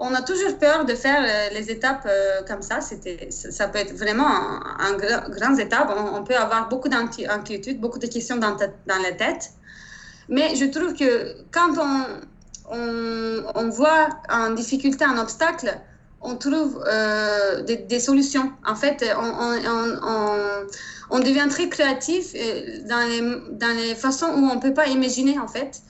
on 0.00 0.14
a 0.14 0.22
toujours 0.22 0.56
peur 0.58 0.86
de 0.86 0.94
faire 0.94 1.22
euh, 1.22 1.54
les 1.54 1.70
étapes 1.70 2.06
euh, 2.06 2.40
comme 2.48 2.62
ça. 2.62 2.80
C'était, 2.80 3.30
ça 3.30 3.68
peut 3.68 3.78
être 3.78 3.94
vraiment 3.94 4.26
un, 4.26 4.94
grand, 4.94 5.56
étape. 5.58 5.94
On, 5.94 6.24
peut 6.24 6.36
avoir 6.36 6.68
beaucoup 6.70 6.88
d'inquiétudes, 6.88 7.78
beaucoup 7.80 7.98
de 7.98 8.06
questions 8.06 8.36
dans, 8.36 8.56
la 8.86 9.12
tête. 9.12 9.50
Mais 10.30 10.56
je 10.56 10.64
trouve 10.64 10.94
que 10.94 11.36
quand 11.52 11.74
on, 12.70 13.68
voit 13.68 14.08
en 14.30 14.50
difficulté 14.52 15.04
un 15.04 15.18
obstacle, 15.18 15.78
on 16.22 16.36
trouve 16.36 16.82
euh, 16.86 17.62
des, 17.62 18.00
solutions. 18.00 18.52
En 18.66 18.76
fait, 18.76 19.04
on, 21.10 21.18
devient 21.18 21.48
très 21.50 21.68
créatif 21.68 22.32
dans 22.88 23.76
les, 23.76 23.94
façons 23.94 24.28
où 24.28 24.48
on 24.50 24.54
ne 24.54 24.60
peut 24.60 24.74
pas 24.74 24.86
imaginer, 24.86 25.38
en 25.38 25.48
fait. 25.48 25.82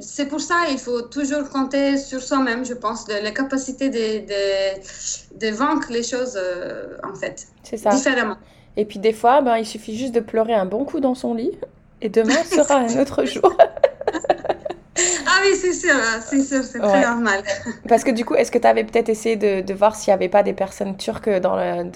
C'est 0.00 0.26
pour 0.26 0.40
ça 0.40 0.66
qu'il 0.68 0.78
faut 0.78 1.02
toujours 1.02 1.48
compter 1.48 1.98
sur 1.98 2.22
soi-même, 2.22 2.64
je 2.64 2.74
pense, 2.74 3.06
de 3.06 3.14
la 3.14 3.30
capacité 3.30 3.90
de, 3.90 4.26
de, 4.26 5.38
de 5.38 5.54
vaincre 5.54 5.88
les 5.90 6.02
choses, 6.02 6.36
euh, 6.36 6.96
en 7.02 7.14
fait. 7.14 7.46
C'est 7.62 7.76
ça. 7.76 7.90
Différemment. 7.90 8.36
Et 8.76 8.84
puis 8.84 8.98
des 8.98 9.12
fois, 9.12 9.40
ben, 9.40 9.56
il 9.56 9.66
suffit 9.66 9.96
juste 9.96 10.14
de 10.14 10.20
pleurer 10.20 10.54
un 10.54 10.66
bon 10.66 10.84
coup 10.84 11.00
dans 11.00 11.14
son 11.14 11.34
lit 11.34 11.52
et 12.00 12.08
demain 12.08 12.42
sera 12.44 12.76
un 12.76 13.00
autre 13.00 13.24
jour. 13.26 13.56
ah 13.58 15.40
oui, 15.42 15.56
c'est 15.56 15.72
sûr, 15.72 15.94
c'est 16.26 16.42
sûr, 16.42 16.62
c'est 16.64 16.80
très 16.80 17.02
normal. 17.02 17.42
Parce 17.88 18.04
que 18.04 18.10
du 18.10 18.24
coup, 18.24 18.34
est-ce 18.34 18.50
que 18.50 18.58
tu 18.58 18.66
avais 18.66 18.84
peut-être 18.84 19.08
essayé 19.08 19.36
de, 19.36 19.60
de 19.60 19.74
voir 19.74 19.94
s'il 19.94 20.10
n'y 20.10 20.14
avait 20.14 20.28
pas 20.28 20.42
des 20.42 20.54
personnes 20.54 20.96
turques 20.96 21.30
dans 21.30 21.56
le, 21.56 21.90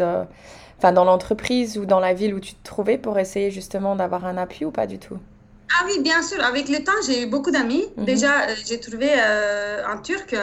enfin, 0.79 0.93
dans 0.93 1.05
l'entreprise 1.05 1.79
ou 1.79 1.85
dans 1.85 2.01
la 2.01 2.15
ville 2.15 2.35
où 2.35 2.41
tu 2.41 2.55
te 2.55 2.65
trouvais 2.65 2.99
pour 2.99 3.19
essayer 3.19 3.51
justement 3.51 3.97
d'avoir 3.97 4.25
un 4.25 4.37
appui 4.37 4.65
ou 4.65 4.71
pas 4.71 4.87
du 4.87 4.99
tout? 4.99 5.19
Ah 5.77 5.85
oui, 5.87 6.01
bien 6.01 6.23
sûr. 6.23 6.43
Avec 6.43 6.69
le 6.69 6.83
temps, 6.83 7.01
j'ai 7.07 7.23
eu 7.23 7.27
beaucoup 7.27 7.51
d'amis. 7.51 7.85
Mhm. 7.97 8.05
Déjà, 8.05 8.43
euh, 8.43 8.55
j'ai 8.67 8.81
trouvé 8.81 9.11
euh, 9.11 9.83
un 9.87 9.99
Turc 9.99 10.33
euh, 10.33 10.41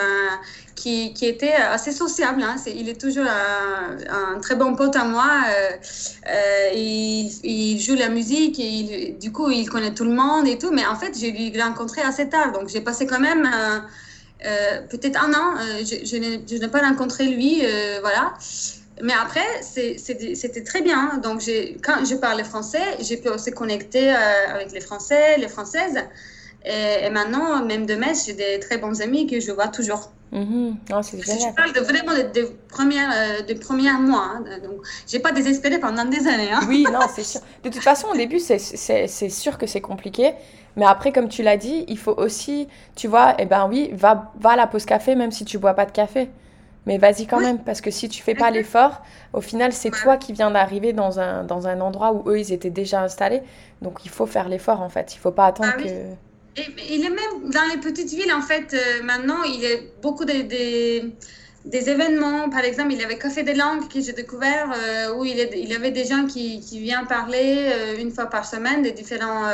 qui, 0.75 1.13
qui, 1.13 1.25
était 1.25 1.53
assez 1.53 1.91
sociable. 1.91 2.43
Hein. 2.43 2.55
il 2.67 2.89
est 2.89 2.99
toujours 2.99 3.25
un, 3.25 4.39
très 4.39 4.55
bon 4.55 4.75
pote 4.75 4.95
à 4.95 5.05
moi. 5.05 5.43
Il, 6.73 7.31
il, 7.43 7.79
joue 7.79 7.95
la 7.95 8.09
musique 8.09 8.59
et 8.59 9.15
du 9.19 9.31
coup, 9.31 9.49
il 9.49 9.67
connaît 9.69 9.93
tout 9.93 10.05
le 10.05 10.13
monde 10.13 10.47
et 10.47 10.57
tout. 10.57 10.71
Mais 10.71 10.85
en 10.85 10.95
fait, 10.95 11.17
j'ai 11.17 11.31
lui 11.31 11.61
rencontré 11.61 12.01
assez 12.01 12.29
tard. 12.29 12.51
Donc, 12.51 12.69
j'ai 12.69 12.81
passé 12.81 13.07
quand 13.07 13.19
même 13.19 13.49
peut-être 14.89 15.21
un 15.23 15.33
an. 15.33 15.55
je, 15.79 16.05
je 16.05 16.57
n'ai 16.57 16.67
pas 16.67 16.81
rencontré 16.81 17.25
lui. 17.25 17.63
voilà. 18.01 18.33
Mais 19.01 19.13
après, 19.13 19.61
c'était 19.61 20.63
très 20.63 20.81
bien. 20.81 21.17
Donc, 21.23 21.41
quand 21.83 22.05
je 22.05 22.15
parlais 22.15 22.43
français, 22.43 22.83
j'ai 22.99 23.17
pu 23.17 23.29
aussi 23.29 23.51
connecter 23.51 24.13
euh, 24.13 24.53
avec 24.53 24.71
les 24.71 24.79
Français, 24.79 25.37
les 25.37 25.49
Françaises. 25.49 25.99
Et, 26.65 27.09
maintenant, 27.09 27.63
même 27.63 27.85
de 27.85 27.95
Metz, 27.95 28.25
j'ai 28.25 28.33
des 28.33 28.59
très 28.59 28.77
bons 28.77 29.01
amis 29.01 29.27
que 29.27 29.39
je 29.39 29.51
vois 29.51 29.67
toujours. 29.67 30.11
Mm 30.31 30.71
Je 30.89 31.55
parle 31.55 31.73
de, 31.73 31.79
vraiment 31.81 32.13
des, 32.33 32.45
premières, 32.69 33.11
euh, 33.13 33.55
premiers 33.59 33.91
mois. 33.93 34.31
Hein. 34.35 34.43
Donc, 34.63 34.81
j'ai 35.07 35.19
pas 35.19 35.31
désespéré 35.31 35.77
pendant 35.79 36.05
des 36.05 36.27
années. 36.27 36.51
Hein. 36.51 36.61
Oui, 36.67 36.85
non, 36.91 37.01
c'est 37.13 37.23
sûr. 37.23 37.41
De 37.63 37.69
toute 37.69 37.83
façon, 37.83 38.07
au 38.07 38.15
début, 38.15 38.39
c'est 38.39 39.29
sûr 39.29 39.57
que 39.57 39.67
c'est 39.67 39.81
compliqué. 39.81 40.33
Mais 40.77 40.85
après, 40.85 41.11
comme 41.11 41.29
tu 41.29 41.43
l'as 41.43 41.57
dit, 41.57 41.85
il 41.87 41.97
faut 41.97 42.15
aussi, 42.17 42.67
tu 42.95 43.07
vois, 43.07 43.35
eh 43.39 43.45
ben 43.45 43.67
oui, 43.69 43.91
va, 43.93 44.33
va 44.39 44.51
à 44.51 44.55
la 44.55 44.67
pause 44.67 44.85
café, 44.85 45.15
même 45.15 45.31
si 45.31 45.45
tu 45.45 45.57
bois 45.57 45.73
pas 45.73 45.85
de 45.85 45.91
café. 45.91 46.29
Mais 46.85 46.99
vas-y 46.99 47.25
quand 47.25 47.39
même, 47.39 47.59
parce 47.59 47.81
que 47.81 47.89
si 47.89 48.09
tu 48.09 48.21
fais 48.21 48.35
pas 48.35 48.51
l'effort, 48.51 49.01
au 49.33 49.41
final, 49.41 49.73
c'est 49.73 49.89
toi 49.89 50.17
qui 50.17 50.33
viens 50.33 50.51
d'arriver 50.51 50.93
dans 50.93 51.19
un, 51.19 51.43
dans 51.43 51.67
un 51.67 51.81
endroit 51.81 52.13
où 52.13 52.29
eux, 52.29 52.39
ils 52.39 52.53
étaient 52.53 52.69
déjà 52.69 53.01
installés. 53.01 53.41
Donc, 53.81 54.05
il 54.05 54.11
faut 54.11 54.27
faire 54.27 54.49
l'effort, 54.49 54.81
en 54.81 54.89
fait. 54.89 55.15
Il 55.15 55.19
faut 55.19 55.31
pas 55.31 55.47
attendre 55.47 55.73
ah 55.75 55.81
que... 55.81 55.87
Et, 55.87 56.67
il 56.89 57.03
est 57.03 57.09
même 57.09 57.49
dans 57.51 57.65
les 57.71 57.77
petites 57.77 58.11
villes, 58.11 58.31
en 58.31 58.41
fait, 58.41 58.73
euh, 58.73 59.03
maintenant, 59.03 59.43
il 59.43 59.59
y 59.59 59.65
a 59.65 59.77
beaucoup 60.01 60.25
de, 60.25 60.43
des 60.43 61.89
événements. 61.89 62.49
Par 62.49 62.63
exemple, 62.63 62.93
il 62.93 63.01
y 63.01 63.03
avait 63.03 63.17
Café 63.17 63.41
des 63.41 63.55
langues 63.55 63.89
que 63.91 63.99
j'ai 63.99 64.13
découvert, 64.13 64.71
euh, 64.71 65.15
où 65.15 65.25
il, 65.25 65.37
il, 65.53 65.67
y 65.67 65.75
avait 65.75 65.91
des 65.91 66.05
gens 66.05 66.27
qui, 66.27 66.59
qui 66.61 66.79
viennent 66.79 67.07
parler 67.07 67.71
euh, 67.73 67.99
une 67.99 68.11
fois 68.11 68.27
par 68.27 68.45
semaine 68.45 68.83
des 68.83 68.91
différents, 68.91 69.49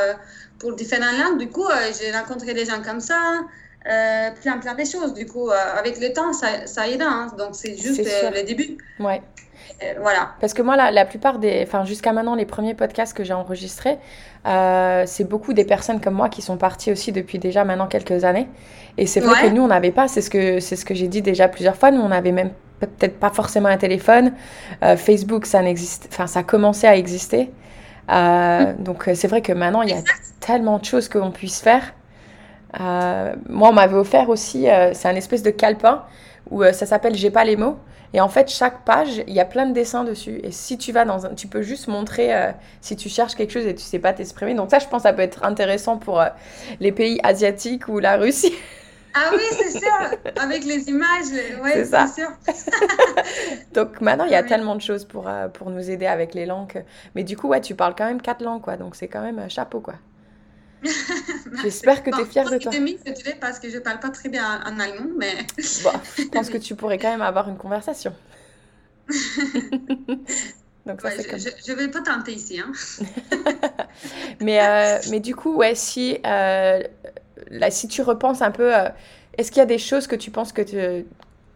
pour 0.59 0.75
différentes 0.75 1.17
langues. 1.17 1.39
Du 1.39 1.47
coup, 1.47 1.67
j'ai 1.97 2.11
rencontré 2.11 2.53
des 2.53 2.65
gens 2.65 2.81
comme 2.83 2.99
ça. 2.99 3.15
Euh, 3.89 4.29
plein, 4.41 4.59
plein 4.59 4.75
de 4.75 4.85
choses. 4.85 5.13
Du 5.13 5.25
coup, 5.25 5.49
euh, 5.49 5.55
avec 5.77 5.99
le 5.99 6.13
temps, 6.13 6.33
ça, 6.33 6.67
ça 6.67 6.87
aide. 6.87 7.01
Hein. 7.01 7.31
Donc, 7.37 7.49
c'est 7.53 7.75
juste 7.75 8.07
euh, 8.07 8.29
le 8.29 8.43
début. 8.43 8.77
Ouais. 8.99 9.21
voilà. 9.99 10.33
Parce 10.39 10.53
que 10.53 10.61
moi, 10.61 10.75
la, 10.75 10.91
la 10.91 11.05
plupart 11.05 11.39
des. 11.39 11.63
Enfin, 11.65 11.83
jusqu'à 11.83 12.13
maintenant, 12.13 12.35
les 12.35 12.45
premiers 12.45 12.75
podcasts 12.75 13.15
que 13.17 13.23
j'ai 13.23 13.33
enregistrés, 13.33 13.97
c'est 14.45 15.27
beaucoup 15.27 15.53
des 15.53 15.65
personnes 15.65 15.99
comme 15.99 16.13
moi 16.13 16.29
qui 16.29 16.41
sont 16.43 16.57
parties 16.57 16.91
aussi 16.91 17.11
depuis 17.11 17.39
déjà 17.39 17.63
maintenant 17.63 17.87
quelques 17.87 18.23
années. 18.23 18.47
Et 18.97 19.07
c'est 19.07 19.19
vrai 19.19 19.41
que 19.41 19.47
nous, 19.47 19.63
on 19.63 19.67
n'avait 19.67 19.91
pas, 19.91 20.07
c'est 20.07 20.21
ce 20.21 20.29
que, 20.29 20.59
c'est 20.59 20.75
ce 20.75 20.85
que 20.85 20.93
j'ai 20.93 21.07
dit 21.07 21.21
déjà 21.21 21.47
plusieurs 21.47 21.75
fois, 21.75 21.91
nous, 21.91 22.01
on 22.01 22.09
n'avait 22.09 22.33
même 22.33 22.51
peut-être 22.79 23.19
pas 23.19 23.29
forcément 23.29 23.69
un 23.69 23.77
téléphone. 23.77 24.33
Facebook, 24.95 25.47
ça 25.47 25.61
n'existe. 25.63 26.07
Enfin, 26.11 26.27
ça 26.27 26.43
commençait 26.43 26.87
à 26.87 26.95
exister. 26.95 27.51
Mm. 28.09 28.75
Donc, 28.77 29.09
c'est 29.15 29.27
vrai 29.27 29.41
que 29.41 29.53
maintenant, 29.53 29.81
il 29.81 29.89
y 29.89 29.93
a 29.93 30.03
tellement 30.39 30.77
de 30.77 30.85
choses 30.85 31.09
qu'on 31.09 31.31
puisse 31.31 31.61
faire. 31.61 31.93
Euh, 32.79 33.33
moi, 33.49 33.69
on 33.69 33.73
m'avait 33.73 33.97
offert 33.97 34.29
aussi, 34.29 34.69
euh, 34.69 34.93
c'est 34.93 35.07
un 35.07 35.15
espèce 35.15 35.43
de 35.43 35.51
calepin 35.51 36.03
où 36.49 36.63
euh, 36.63 36.71
ça 36.71 36.85
s'appelle 36.85 37.15
J'ai 37.15 37.31
pas 37.31 37.43
les 37.43 37.55
mots. 37.55 37.77
Et 38.13 38.19
en 38.19 38.27
fait, 38.27 38.49
chaque 38.49 38.83
page, 38.83 39.23
il 39.27 39.33
y 39.33 39.39
a 39.39 39.45
plein 39.45 39.65
de 39.65 39.73
dessins 39.73 40.03
dessus. 40.03 40.41
Et 40.43 40.51
si 40.51 40.77
tu 40.77 40.91
vas 40.91 41.05
dans 41.05 41.25
un, 41.25 41.33
tu 41.33 41.47
peux 41.47 41.61
juste 41.61 41.87
montrer 41.87 42.29
si 42.81 42.97
tu 42.97 43.07
cherches 43.07 43.35
quelque 43.35 43.53
chose 43.53 43.65
et 43.65 43.73
tu 43.73 43.83
sais 43.83 43.99
pas 43.99 44.11
t'exprimer. 44.11 44.53
Donc 44.53 44.69
ça, 44.69 44.79
je 44.79 44.87
pense, 44.87 45.03
ça 45.03 45.13
peut 45.13 45.21
être 45.21 45.45
intéressant 45.45 45.95
pour 45.97 46.21
les 46.81 46.91
pays 46.91 47.21
asiatiques 47.23 47.87
ou 47.87 47.99
la 47.99 48.17
Russie. 48.17 48.53
Ah 49.13 49.29
oui, 49.33 49.43
c'est 49.51 49.77
sûr, 49.77 49.91
avec 50.41 50.63
les 50.63 50.87
images, 50.87 51.33
ouais, 51.61 51.83
c'est 51.83 52.07
sûr. 52.07 52.29
donc 53.73 53.99
maintenant, 53.99 54.23
il 54.23 54.31
y 54.31 54.35
a 54.35 54.43
tellement 54.43 54.73
de 54.73 54.81
choses 54.81 55.03
pour, 55.03 55.29
pour 55.51 55.69
nous 55.69 55.91
aider 55.91 56.05
avec 56.05 56.33
les 56.33 56.45
langues. 56.45 56.85
Mais 57.13 57.25
du 57.25 57.35
coup, 57.35 57.49
ouais, 57.49 57.59
tu 57.59 57.75
parles 57.75 57.93
quand 57.93 58.05
même 58.05 58.21
quatre 58.21 58.41
langues, 58.41 58.61
quoi. 58.61 58.77
Donc 58.77 58.95
c'est 58.95 59.09
quand 59.09 59.19
même 59.19 59.49
chapeau, 59.49 59.81
quoi. 59.81 59.95
J'espère 61.61 62.03
que 62.03 62.09
tu 62.09 62.21
es 62.21 62.25
fière 62.25 62.49
de 62.49 62.57
toi. 62.57 62.71
Je 62.71 63.31
parce 63.39 63.59
que 63.59 63.69
je 63.69 63.77
parle 63.77 63.99
pas 63.99 64.09
très 64.09 64.29
bien 64.29 64.61
en 64.65 64.79
allemand, 64.79 65.11
mais. 65.17 65.35
bon, 65.83 65.91
je 66.17 66.23
pense 66.29 66.49
que 66.49 66.57
tu 66.57 66.75
pourrais 66.75 66.97
quand 66.97 67.11
même 67.11 67.21
avoir 67.21 67.49
une 67.49 67.57
conversation. 67.57 68.13
Donc, 70.85 71.01
ça, 71.01 71.11
je, 71.11 71.49
je, 71.67 71.73
vais 71.73 71.89
pas 71.89 72.01
tenter 72.01 72.33
ici. 72.33 72.59
Hein. 72.59 72.71
mais, 74.41 74.59
euh, 74.65 74.99
mais 75.11 75.19
du 75.19 75.35
coup, 75.35 75.55
ouais, 75.55 75.75
si, 75.75 76.17
euh, 76.25 76.81
là, 77.51 77.69
si 77.69 77.87
tu 77.87 78.01
repenses 78.01 78.41
un 78.41 78.49
peu, 78.49 78.75
euh, 78.75 78.89
est-ce 79.37 79.51
qu'il 79.51 79.59
y 79.59 79.63
a 79.63 79.67
des 79.67 79.77
choses 79.77 80.07
que 80.07 80.15
tu 80.15 80.31
penses 80.31 80.51
que, 80.51 80.63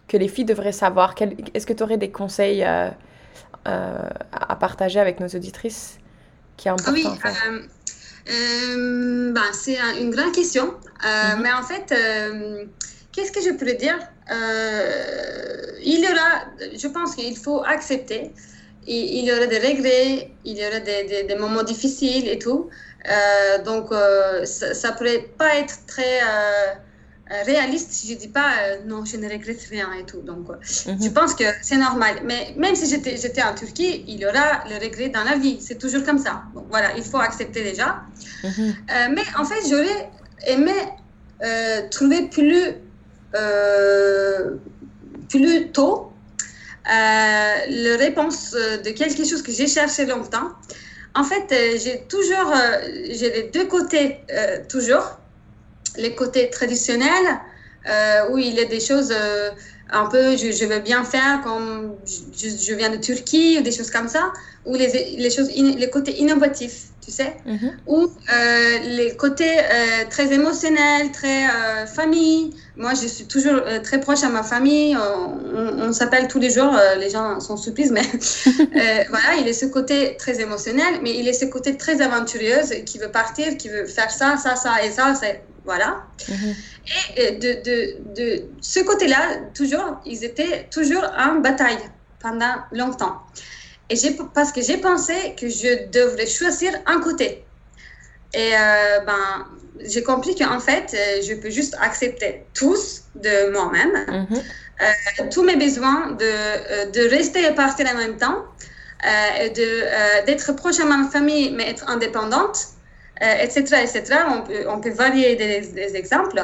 que 0.08 0.18
les 0.18 0.28
filles 0.28 0.46
devraient 0.46 0.72
savoir? 0.72 1.16
Est-ce 1.56 1.66
que 1.66 1.74
tu 1.74 1.82
aurais 1.82 1.98
des 1.98 2.12
conseils 2.12 2.64
à 2.64 2.96
partager 4.60 5.00
avec 5.00 5.20
nos 5.20 5.28
auditrices 5.28 5.98
qui 6.56 6.68
est 6.68 6.72
important 6.72 6.94
Oui, 6.94 7.08
ben, 8.26 9.52
c'est 9.54 9.78
une 10.00 10.12
grande 10.12 10.34
question. 10.34 10.74
Mm-hmm. 11.02 11.42
Mais 11.42 11.52
en 11.54 11.64
fait, 11.64 11.94
qu'est-ce 13.12 13.32
que 13.32 13.42
je 13.42 13.52
pourrais 13.52 13.76
dire? 13.76 14.00
Il 15.84 16.00
y 16.00 16.08
aura, 16.08 16.46
je 16.76 16.88
pense 16.88 17.16
qu'il 17.16 17.38
faut 17.38 17.64
accepter 17.64 18.32
il 18.88 19.26
y 19.26 19.32
aurait 19.32 19.48
des 19.48 19.60
regrets, 19.60 20.32
il 20.44 20.58
y 20.58 20.66
aurait 20.66 20.82
des, 20.82 21.24
des, 21.24 21.36
moments 21.36 21.64
difficiles 21.64 22.28
et 22.28 22.40
tout. 22.40 22.70
Euh, 23.10 23.64
donc, 23.64 23.92
euh, 23.92 24.46
ça 24.46 24.92
ne 24.92 24.98
pourrait 24.98 25.30
pas 25.38 25.56
être 25.58 25.86
très 25.88 26.22
euh, 26.22 26.74
réaliste 27.30 27.92
si 27.92 28.12
je 28.12 28.18
dis 28.18 28.28
pas 28.28 28.52
non, 28.86 29.04
je 29.06 29.18
ne 29.18 29.28
regrette 29.30 29.62
rien 29.70 29.92
et 29.94 30.06
tout. 30.06 30.22
Donc, 30.22 30.48
mhm. 30.50 31.02
je 31.02 31.10
pense 31.10 31.34
que 31.34 31.44
c'est 31.62 31.78
normal. 31.78 32.22
Mais 32.24 32.54
même 32.58 32.76
si 32.76 32.88
j'étais 32.88 33.44
en 33.44 33.56
Turquie, 33.56 34.06
il 34.08 34.20
y 34.20 34.26
aura 34.26 34.64
le 34.70 34.76
regret 34.84 35.10
dans 35.10 35.24
la 35.24 35.36
vie. 35.36 35.58
C'est 35.60 35.80
toujours 35.80 36.04
comme 36.04 36.20
ça. 36.20 36.44
Donc, 36.54 36.66
voilà, 36.70 36.96
il 36.96 37.04
faut 37.04 37.18
accepter 37.18 37.64
déjà. 37.64 38.04
Mhm. 38.44 38.76
mais 39.16 39.24
en 39.40 39.46
fait, 39.46 39.62
j'aurais 39.70 40.10
aimé 40.48 40.74
trouver 41.90 42.28
plus, 42.28 42.76
plus 45.30 45.72
tôt 45.72 46.12
euh, 46.88 47.56
la 47.68 47.98
réponse 47.98 48.54
euh, 48.56 48.78
de 48.78 48.92
quelque 48.92 49.26
chose 49.26 49.42
que 49.42 49.52
j'ai 49.52 49.68
cherché 49.68 50.06
longtemps. 50.06 50.52
En 51.16 51.24
fait, 51.24 51.52
euh, 51.52 51.80
j'ai 51.84 52.06
toujours, 52.08 52.54
j'ai 53.10 53.32
les 53.32 53.50
deux 53.50 53.66
côtés, 53.66 54.20
toujours. 54.70 55.20
Les 55.98 56.16
côtés 56.16 56.50
traditionnels, 56.50 57.40
où 58.30 58.38
il 58.38 58.56
y 58.56 58.60
a 58.60 58.66
des 58.66 58.80
choses 58.80 59.14
un 59.92 60.06
peu, 60.08 60.36
je, 60.36 60.66
veux 60.66 60.80
bien 60.80 61.04
faire 61.04 61.42
comme 61.44 61.96
je, 62.08 62.74
viens 62.74 62.90
de 62.90 62.98
Turquie 62.98 63.58
ou 63.60 63.62
des 63.62 63.72
choses 63.72 63.92
comme 63.92 64.08
ça, 64.08 64.34
ou 64.66 64.76
les, 64.76 65.16
les 65.18 65.30
choses, 65.30 65.50
les 65.56 65.90
côtés 65.90 66.20
innovatifs, 66.20 66.86
tu 67.06 67.12
sais, 67.12 67.38
mm-hmm. 67.48 67.72
ou 67.86 68.10
les 68.98 69.16
côtés 69.16 69.58
très 70.10 70.34
émotionnels, 70.34 71.12
très 71.12 71.46
famille, 71.86 72.54
moi, 72.78 72.94
je 72.94 73.08
suis 73.08 73.26
toujours 73.26 73.62
euh, 73.66 73.80
très 73.80 74.02
proche 74.02 74.24
à 74.24 74.30
ma 74.30 74.44
famille. 74.44 74.98
On, 74.98 75.94
s'appelle 75.94 76.28
tous 76.28 76.40
les 76.40 76.50
jours. 76.50 76.76
Euh, 76.76 76.96
les 76.96 77.10
gens 77.10 77.40
sont 77.40 77.56
surprises, 77.56 77.92
mais 77.92 78.02
euh, 78.06 79.04
voilà, 79.10 79.36
il 79.40 79.48
est 79.48 79.54
ce 79.54 79.66
côté 79.66 80.18
très 80.18 80.42
émotionnel, 80.42 81.00
mais 81.02 81.16
il 81.16 81.28
est 81.28 81.34
ce 81.34 81.46
côté 81.46 81.78
très 81.78 82.02
aventureuse 82.02 82.74
qui 82.86 82.98
veut 82.98 83.12
partir, 83.12 83.56
qui 83.58 83.70
veut 83.70 83.86
faire 83.86 84.12
ça, 84.12 84.36
ça, 84.38 84.56
ça 84.56 84.84
et 84.84 84.92
ça. 84.92 85.14
Voilà. 85.64 86.04
Mhm. 86.28 86.56
Et 87.18 87.32
de, 87.32 87.54
de, 87.64 88.14
de 88.16 88.44
ce 88.62 88.82
côté-là, 88.82 89.38
toujours, 89.54 90.02
ils 90.06 90.24
étaient 90.24 90.68
toujours 90.70 91.04
en 91.18 91.40
bataille 91.40 91.80
pendant 92.20 92.56
longtemps. 92.72 93.22
Et 93.90 93.96
parce 94.34 94.52
que 94.52 94.62
j'ai 94.62 94.78
pensé 94.78 95.36
que 95.40 95.48
je 95.48 95.90
devrais 95.90 96.26
choisir 96.26 96.72
un 96.86 97.00
côté. 97.00 97.46
Et 98.34 98.52
ben, 99.06 99.46
j'ai 99.84 100.04
compris 100.04 100.36
qu'en 100.36 100.60
fait, 100.60 100.94
euh, 100.94 101.22
je 101.22 101.34
peux 101.36 101.50
juste 101.50 101.76
accepter 101.80 102.44
tous 102.54 103.04
de 103.16 103.52
moi-même, 103.52 104.28
mhm. 104.30 104.38
euh, 104.38 105.30
tous 105.32 105.44
mes 105.44 105.56
besoins 105.56 106.12
de, 106.12 106.24
euh, 106.24 106.86
de 106.92 107.10
rester 107.10 107.46
et 107.46 107.52
partir 107.52 107.88
en 107.94 107.98
même 107.98 108.18
temps, 108.18 108.46
de, 109.04 110.26
d'être 110.26 110.54
proche 110.54 110.80
à 110.80 110.86
ma 110.86 111.08
famille, 111.10 111.52
mais 111.52 111.70
être 111.70 111.88
indépendante, 111.88 112.58
etc., 113.22 113.60
etc. 113.84 114.04
On 114.30 114.42
peut, 114.42 114.66
on 114.68 114.80
peut 114.80 114.90
varier 114.90 115.36
des, 115.36 115.96
exemples. 115.96 116.42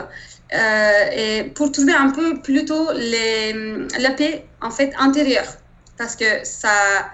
et 1.12 1.46
pour 1.56 1.72
trouver 1.72 1.94
un 1.94 2.12
peu 2.12 2.40
plutôt 2.42 2.92
les, 2.94 3.54
la 3.98 4.12
paix, 4.12 4.46
en 4.62 4.70
fait, 4.70 4.94
intérieure. 5.00 5.58
Parce 6.02 6.16
que 6.16 6.44
ça 6.44 7.12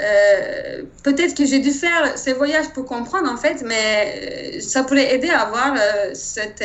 euh, 0.00 0.82
peut-être 1.04 1.36
que 1.36 1.46
j'ai 1.46 1.60
dû 1.60 1.70
faire 1.70 2.18
ces 2.18 2.32
voyages 2.32 2.70
pour 2.70 2.84
comprendre 2.86 3.30
en 3.32 3.36
fait, 3.36 3.62
mais 3.64 4.56
euh, 4.56 4.60
ça 4.60 4.82
pourrait 4.82 5.14
aider 5.14 5.30
à 5.30 5.42
avoir 5.42 5.74
euh, 5.74 6.10
cette 6.12 6.64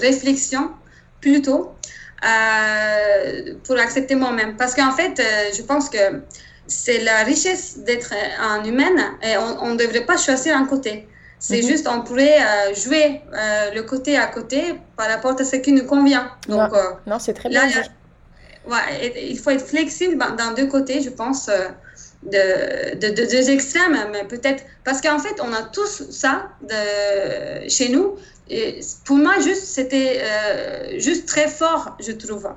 réflexion 0.00 0.70
plus 1.20 1.42
tôt 1.42 1.74
pour 3.64 3.76
accepter 3.78 4.14
moi-même. 4.14 4.56
Parce 4.56 4.74
qu'en 4.74 4.92
fait, 4.92 5.20
je 5.56 5.62
pense 5.62 5.88
que 5.90 6.22
c'est 6.68 7.02
la 7.02 7.24
richesse 7.24 7.78
d'être 7.78 8.12
un 8.38 8.62
humaine 8.64 9.00
et 9.22 9.36
on 9.36 9.70
ne 9.72 9.76
devrait 9.76 10.04
pas 10.04 10.16
choisir 10.16 10.56
un 10.56 10.66
côté. 10.66 11.08
C'est 11.40 11.62
mhm. 11.62 11.68
juste, 11.68 11.88
on 11.88 12.02
pourrait 12.02 12.38
jouer 12.74 13.22
le 13.74 13.80
côté 13.80 14.18
à 14.18 14.26
côté 14.26 14.74
par 14.96 15.08
rapport 15.08 15.34
à 15.40 15.44
ce 15.44 15.56
qui 15.56 15.72
nous 15.72 15.86
convient. 15.86 16.30
Donc, 16.46 16.70
non, 17.06 17.18
c'est 17.18 17.34
très 17.34 17.48
bien. 17.48 17.62
Ouais, 18.68 19.28
il 19.30 19.38
faut 19.38 19.50
être 19.50 19.66
flexible 19.66 20.18
dans 20.36 20.54
deux 20.54 20.66
côtés, 20.66 21.00
je 21.00 21.10
pense 21.10 21.50
de, 22.22 22.96
de, 22.96 23.08
deux 23.14 23.50
extrêmes, 23.50 23.96
mais 24.12 24.24
peut-être 24.24 24.64
parce 24.84 25.00
qu'en 25.00 25.18
fait, 25.18 25.40
on 25.40 25.52
a 25.52 25.62
tous 25.62 26.10
ça 26.10 26.50
de, 26.62 27.68
chez 27.68 27.88
nous. 27.88 28.16
Et 28.48 28.80
pour 29.04 29.16
moi, 29.16 29.40
juste, 29.40 29.64
c'était 29.64 30.20
euh, 30.22 30.98
juste 30.98 31.26
très 31.26 31.48
fort, 31.48 31.96
je 32.00 32.12
trouve. 32.12 32.48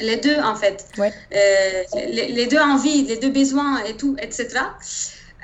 Les 0.00 0.16
deux, 0.16 0.38
en 0.38 0.54
fait. 0.54 0.86
Ouais. 0.96 1.12
Euh, 1.34 1.82
les, 2.08 2.46
deux 2.46 2.58
envies, 2.58 3.02
les 3.02 3.16
deux 3.16 3.30
besoins 3.30 3.82
et 3.84 3.96
tout, 3.96 4.16
etc. 4.20 4.48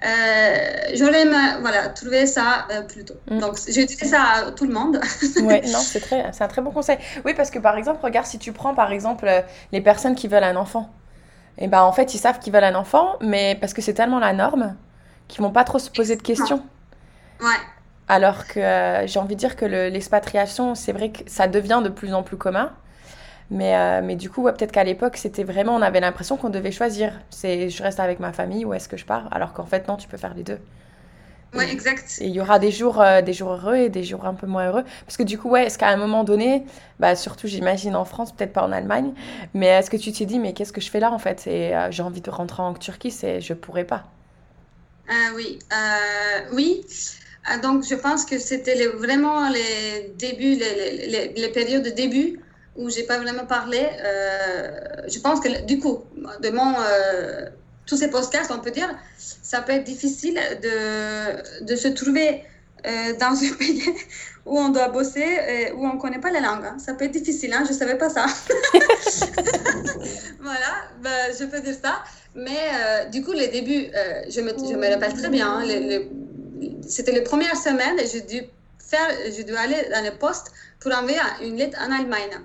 Euh, 0.05 0.95
J'aurais 0.95 1.25
voilà, 1.61 1.89
trouvé 1.89 2.27
ça 2.27 2.67
euh, 2.71 2.83
plus 2.83 3.05
tôt. 3.05 3.15
Mm. 3.31 3.39
Donc, 3.39 3.59
j'ai 3.69 3.87
dit 3.87 3.95
ça 3.95 4.23
à 4.23 4.51
tout 4.53 4.67
le 4.67 4.73
monde. 4.73 5.01
oui, 5.43 5.61
non, 5.71 5.79
c'est 5.79 6.13
un 6.41 6.49
très 6.49 6.63
bon 6.63 6.71
conseil. 6.71 6.99
Oui, 7.25 7.35
parce 7.35 7.51
que 7.51 7.59
par 7.59 7.77
exemple, 7.77 8.01
regarde, 8.03 8.27
si 8.27 8.39
tu 8.39 8.53
prends 8.53 8.75
par 8.75 8.93
exemple 8.93 9.29
les 9.73 9.81
personnes 9.81 10.15
qui 10.15 10.29
veulent 10.29 10.45
un 10.45 10.57
enfant 10.57 10.91
et 11.59 11.69
ben 11.69 11.83
en 11.83 11.93
fait, 11.93 12.15
ils 12.15 12.19
savent 12.19 12.39
qu'ils 12.39 12.53
veulent 12.53 12.65
un 12.65 12.75
enfant, 12.75 13.17
mais 13.21 13.57
parce 13.61 13.75
que 13.75 13.83
c'est 13.83 13.95
tellement 13.95 14.19
la 14.19 14.33
norme 14.33 14.77
qu'ils 15.29 15.43
vont 15.43 15.53
pas 15.53 15.65
trop 15.65 15.79
se 15.79 15.91
poser 15.91 16.17
de 16.17 16.23
questions. 16.23 16.63
Ouais. 17.41 17.47
Alors 18.09 18.47
que 18.47 18.61
euh, 18.61 19.07
j'ai 19.07 19.19
envie 19.19 19.35
de 19.35 19.41
dire 19.41 19.57
que 19.57 19.65
l'expatriation, 19.65 20.75
c'est 20.75 20.93
vrai 20.93 21.11
que 21.11 21.21
ça 21.27 21.47
devient 21.47 21.81
de 21.83 21.89
plus 21.89 22.13
en 22.13 22.23
plus 22.23 22.37
commun. 22.37 22.73
Mais, 23.51 23.77
euh, 23.77 24.01
mais 24.03 24.17
du 24.17 24.31
coup, 24.31 24.43
peut-être 24.45 24.73
qu'à 24.73 24.85
l'époque, 24.85 25.17
c'était 25.17 25.45
vraiment, 25.45 25.75
on 25.75 25.83
avait 25.83 26.01
l'impression 26.01 26.37
qu'on 26.37 26.51
devait 26.51 26.73
choisir. 26.73 27.13
C'est 27.31 27.71
je 27.71 27.83
reste 27.83 28.01
avec 28.01 28.21
ma 28.21 28.33
famille 28.33 28.65
ou 28.65 28.75
est-ce 28.75 28.89
que 28.89 28.97
je 28.97 29.05
pars? 29.05 29.29
Alors 29.33 29.53
qu'en 29.53 29.67
fait, 29.67 29.87
non, 29.89 29.97
tu 29.97 30.09
peux 30.09 30.17
faire 30.17 30.35
les 30.35 30.43
deux. 30.43 30.59
Ouais, 31.55 31.71
exact. 31.71 32.19
Et 32.21 32.27
il 32.27 32.35
y 32.35 32.41
aura 32.41 32.59
des 32.59 32.71
jours, 32.71 33.01
euh, 33.01 33.23
des 33.23 33.33
jours 33.33 33.53
heureux 33.53 33.77
et 33.77 33.89
des 33.89 34.03
jours 34.03 34.25
un 34.27 34.35
peu 34.35 34.47
moins 34.47 34.69
heureux. 34.69 34.85
Parce 35.07 35.17
que 35.17 35.23
du 35.23 35.39
coup, 35.39 35.49
ouais, 35.51 35.67
est-ce 35.67 35.79
qu'à 35.79 35.89
un 35.89 35.97
moment 35.97 36.25
donné, 36.25 36.65
bah, 36.99 37.15
surtout 37.15 37.47
j'imagine 37.47 37.95
en 37.95 38.05
France, 38.05 38.33
peut-être 38.33 38.53
pas 38.53 38.63
en 38.63 38.73
Allemagne, 38.73 39.13
mais 39.55 39.67
est-ce 39.67 39.91
que 39.91 39.97
tu 39.97 40.13
t'es 40.13 40.27
dit, 40.27 40.39
mais 40.39 40.53
qu'est-ce 40.53 40.73
que 40.73 40.81
je 40.81 40.91
fais 40.91 41.01
là 41.01 41.13
en 41.13 41.19
fait? 41.19 41.47
Et 41.47 41.75
euh, 41.75 41.91
j'ai 41.91 42.03
envie 42.03 42.21
de 42.21 42.31
rentrer 42.31 42.63
en 42.63 42.75
Turquie, 42.75 43.11
c'est 43.11 43.41
je 43.41 43.55
pourrais 43.55 43.85
pas. 43.85 44.05
Euh, 45.09 45.37
oui, 45.37 45.59
oui. 46.53 46.85
donc 47.63 47.85
je 47.85 47.95
pense 47.95 48.25
que 48.25 48.39
c'était 48.39 48.87
vraiment 48.87 49.49
les 49.51 50.13
débuts, 50.19 50.57
les, 50.57 51.07
les, 51.07 51.33
les, 51.37 51.49
périodes 51.51 51.85
de 51.85 51.91
début 51.91 52.41
où 52.77 52.91
j'ai 52.91 53.05
pas 53.05 53.19
vraiment 53.19 53.47
parlé. 53.47 53.89
je 55.09 55.19
pense 55.21 55.41
que 55.41 55.65
du 55.65 55.79
coup, 55.79 56.05
de 56.43 56.51
mon 56.51 56.75
tous 57.87 57.97
ces 57.97 58.09
podcasts, 58.09 58.51
on 58.51 58.61
peut 58.61 58.71
dire, 58.71 58.89
ça 59.19 59.61
peut 59.61 59.73
être 59.73 59.85
difficile 59.85 60.41
de, 60.63 61.65
de 61.65 61.77
se 61.77 61.89
trouver 61.89 62.43
euh, 62.87 63.15
dans 63.19 63.33
un 63.33 63.55
pays 63.59 63.83
où 64.47 64.59
on 64.59 64.69
doit 64.69 64.89
bosser, 64.89 65.39
et 65.49 65.73
où 65.73 65.87
on 65.87 65.97
connaît 65.97 66.19
pas 66.19 66.31
la 66.31 66.41
langue. 66.41 66.65
Hein. 66.65 66.77
Ça 66.79 66.95
peut 66.95 67.07
être 67.07 67.13
difficile, 67.13 67.53
hein? 67.55 67.65
je 67.67 67.73
savais 67.73 67.97
pas 67.97 68.11
ça. 68.11 68.27
voilà, 70.41 70.73
ben, 71.03 71.35
je 71.39 71.45
peux 71.45 71.61
dire 71.61 71.77
ça. 71.83 72.05
Mais 72.35 72.51
euh, 72.75 73.05
du 73.07 73.23
coup, 73.23 73.33
les 73.33 73.49
débuts, 73.49 73.89
euh, 73.95 74.23
je, 74.29 74.41
me, 74.41 74.51
je 74.51 74.77
me 74.77 74.93
rappelle 74.93 75.15
très 75.15 75.31
bien, 75.31 75.63
hein, 75.63 76.03
c'était 76.87 77.13
les 77.13 77.23
premières 77.23 77.57
semaines 77.57 77.99
et 77.99 78.07
j'ai 78.07 78.21
dû, 78.21 78.43
faire, 78.79 79.09
j'ai 79.35 79.45
dû 79.45 79.57
aller 79.57 79.89
dans 79.91 80.05
le 80.05 80.11
poste 80.19 80.53
pour 80.81 80.93
envoyer 80.95 81.19
une 81.43 81.57
lettre 81.57 81.79
en 81.81 81.91
Allemagne. 81.91 82.39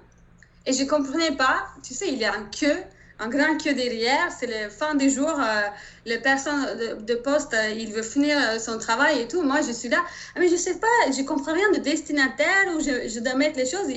Et 0.69 0.73
je 0.73 0.83
ne 0.83 0.87
comprenais 0.87 1.35
pas, 1.35 1.65
tu 1.81 1.95
sais, 1.95 2.09
il 2.09 2.19
y 2.19 2.25
a 2.25 2.31
un 2.31 2.43
queue 2.43 2.77
un 3.19 3.27
grand 3.27 3.57
queue 3.57 3.73
derrière. 3.73 4.31
C'est 4.37 4.47
la 4.47 4.69
fin 4.69 4.95
du 4.95 5.09
jour. 5.09 5.29
Euh, 5.29 5.61
les 6.05 6.19
personnes 6.19 6.65
de, 7.05 7.15
poste, 7.15 7.53
euh, 7.53 7.69
il 7.77 7.91
veut 7.91 8.01
finir 8.01 8.37
euh, 8.39 8.59
son 8.59 8.77
travail 8.77 9.21
et 9.21 9.27
tout. 9.27 9.41
Moi, 9.41 9.61
je 9.61 9.73
suis 9.73 9.89
là. 9.89 9.97
Ah, 10.35 10.39
mais 10.39 10.47
je 10.47 10.55
sais 10.55 10.79
pas, 10.79 10.87
je 11.11 11.21
comprends 11.23 11.53
rien 11.53 11.69
de 11.71 11.79
destinataire 11.79 12.67
où 12.75 12.79
je, 12.79 13.19
dois 13.19 13.35
mettre 13.35 13.57
les 13.57 13.65
choses. 13.65 13.89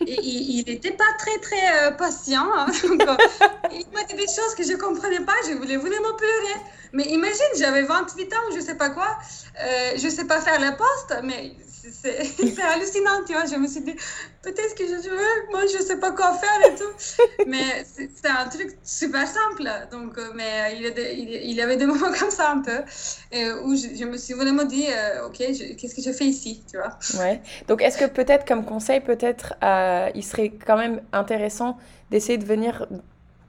Il 0.00 0.64
n'était 0.66 0.92
pas 0.92 1.12
très, 1.18 1.38
très 1.38 1.96
patient. 1.96 2.48
Hein. 2.54 2.66
il 2.82 3.86
m'a 3.92 4.04
dit 4.04 4.14
des 4.14 4.26
choses 4.26 4.54
que 4.56 4.64
je 4.64 4.76
comprenais 4.76 5.20
pas. 5.20 5.34
Je 5.46 5.52
voulais 5.54 5.76
vraiment 5.76 6.14
pleurer. 6.16 6.60
Mais 6.92 7.04
imagine, 7.04 7.52
j'avais 7.58 7.82
28 7.82 8.32
ans, 8.34 8.54
je 8.54 8.60
sais 8.60 8.76
pas 8.76 8.90
quoi. 8.90 9.18
je 9.96 10.08
sais 10.08 10.26
pas 10.26 10.40
faire 10.40 10.60
la 10.60 10.72
poste, 10.72 11.14
mais 11.24 11.52
c'est 11.90 12.62
hallucinant, 12.62 13.24
tu 13.26 13.32
vois. 13.32 13.44
Je 13.44 13.56
me 13.56 13.66
suis 13.66 13.80
dit, 13.80 13.94
peut-être 14.42 14.74
que 14.76 14.86
je 14.86 15.08
veux, 15.08 15.50
moi, 15.50 15.62
je 15.66 15.82
sais 15.82 15.98
pas 15.98 16.12
quoi 16.12 16.32
faire 16.34 16.70
et 16.70 16.74
tout. 16.76 17.44
mais 17.46 17.84
c'est 17.84 18.28
un 18.28 18.48
truc 18.48 18.76
super 18.84 19.26
simple. 19.26 19.68
Donc, 19.90 20.16
euh, 20.18 20.30
mais 20.34 20.76
il, 20.76 21.52
y 21.52 21.60
avait 21.60 21.76
des 21.76 21.86
moments 21.92 22.12
comme 22.18 22.30
ça 22.30 22.52
un 22.52 22.60
peu, 22.60 22.82
où 23.64 23.74
je, 23.74 24.04
me 24.04 24.16
suis 24.16 24.34
vraiment 24.34 24.64
dit, 24.64 24.86
euh, 24.88 25.26
ok, 25.26 25.38
qu'est-ce 25.38 25.94
que 25.94 26.02
je 26.02 26.12
fais 26.12 26.26
ici, 26.26 26.64
tu 26.70 26.78
vois. 26.78 26.98
Ouais. 27.20 27.42
Donc, 27.66 27.82
est-ce 27.82 27.98
que 27.98 28.06
peut-être, 28.06 28.46
comme 28.46 28.64
conseil, 28.64 29.00
peut-être, 29.00 29.54
euh, 29.64 30.08
il 30.14 30.24
serait 30.24 30.50
quand 30.50 30.76
même 30.76 31.02
intéressant 31.12 31.78
d'essayer 32.10 32.38
de 32.38 32.44
venir 32.44 32.86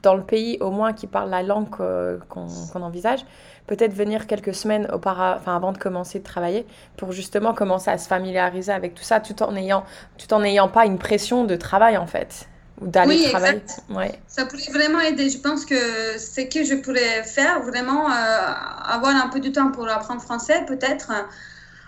dans 0.03 0.15
le 0.15 0.23
pays, 0.23 0.57
au 0.59 0.69
moins 0.69 0.93
qui 0.93 1.07
parle 1.07 1.29
la 1.29 1.41
langue 1.41 1.69
qu'on 1.69 2.81
envisage, 2.81 3.25
peut-être 3.67 3.93
venir 3.93 4.27
quelques 4.27 4.53
semaines 4.53 4.87
auparavant, 4.91 5.39
enfin, 5.39 5.55
avant 5.55 5.71
de 5.71 5.77
commencer 5.77 6.19
de 6.19 6.23
travailler 6.23 6.65
pour 6.97 7.11
justement 7.11 7.53
commencer 7.53 7.89
à 7.89 7.97
se 7.97 8.07
familiariser 8.07 8.71
avec 8.71 8.93
tout 8.93 9.03
ça 9.03 9.19
tout 9.19 9.41
en 9.41 9.55
ayant, 9.55 9.83
tout 10.17 10.33
en 10.33 10.43
ayant 10.43 10.67
pas 10.67 10.85
une 10.85 10.97
pression 10.97 11.45
de 11.45 11.55
travail 11.55 11.97
en 11.97 12.07
fait 12.07 12.47
ou 12.81 12.87
d'aller 12.87 13.29
travailler. 13.29 13.61
Ouais. 13.89 14.11
Ça 14.27 14.45
pourrait 14.45 14.71
vraiment 14.71 14.99
aider. 14.99 15.29
Je 15.29 15.37
pense 15.37 15.65
que 15.65 15.75
ce 16.17 16.41
que 16.41 16.63
je 16.63 16.75
pourrais 16.75 17.23
faire, 17.23 17.61
vraiment 17.61 18.09
euh, 18.09 18.13
avoir 18.13 19.15
un 19.15 19.29
peu 19.29 19.39
de 19.39 19.49
temps 19.49 19.71
pour 19.71 19.87
apprendre 19.87 20.21
français 20.21 20.63
peut-être. 20.67 21.11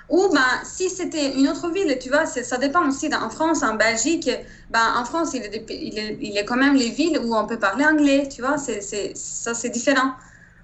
Ou 0.10 0.30
ben, 0.34 0.46
si 0.64 0.90
c'était 0.90 1.34
une 1.36 1.48
autre 1.50 1.72
ville, 1.72 1.98
tu 2.00 2.10
vois, 2.10 2.26
ça 2.26 2.58
dépend 2.58 2.88
aussi. 2.88 3.10
En 3.14 3.30
France, 3.30 3.64
en 3.64 3.76
Belgique, 3.76 4.30
ben, 4.70 4.94
en 4.98 5.06
France, 5.06 5.34
il, 5.34 5.44
il 6.22 6.38
est 6.38 6.46
quand 6.46 6.58
même 6.58 6.76
les 6.76 6.90
villes 6.92 7.20
où 7.20 7.36
on 7.36 7.48
peut 7.48 7.60
parler 7.60 7.86
anglais, 7.86 8.28
tu 8.30 8.42
vois, 8.42 8.58
c'est, 8.58 8.82
ça 9.16 9.54
c'est 9.54 9.70
différent. 9.70 10.14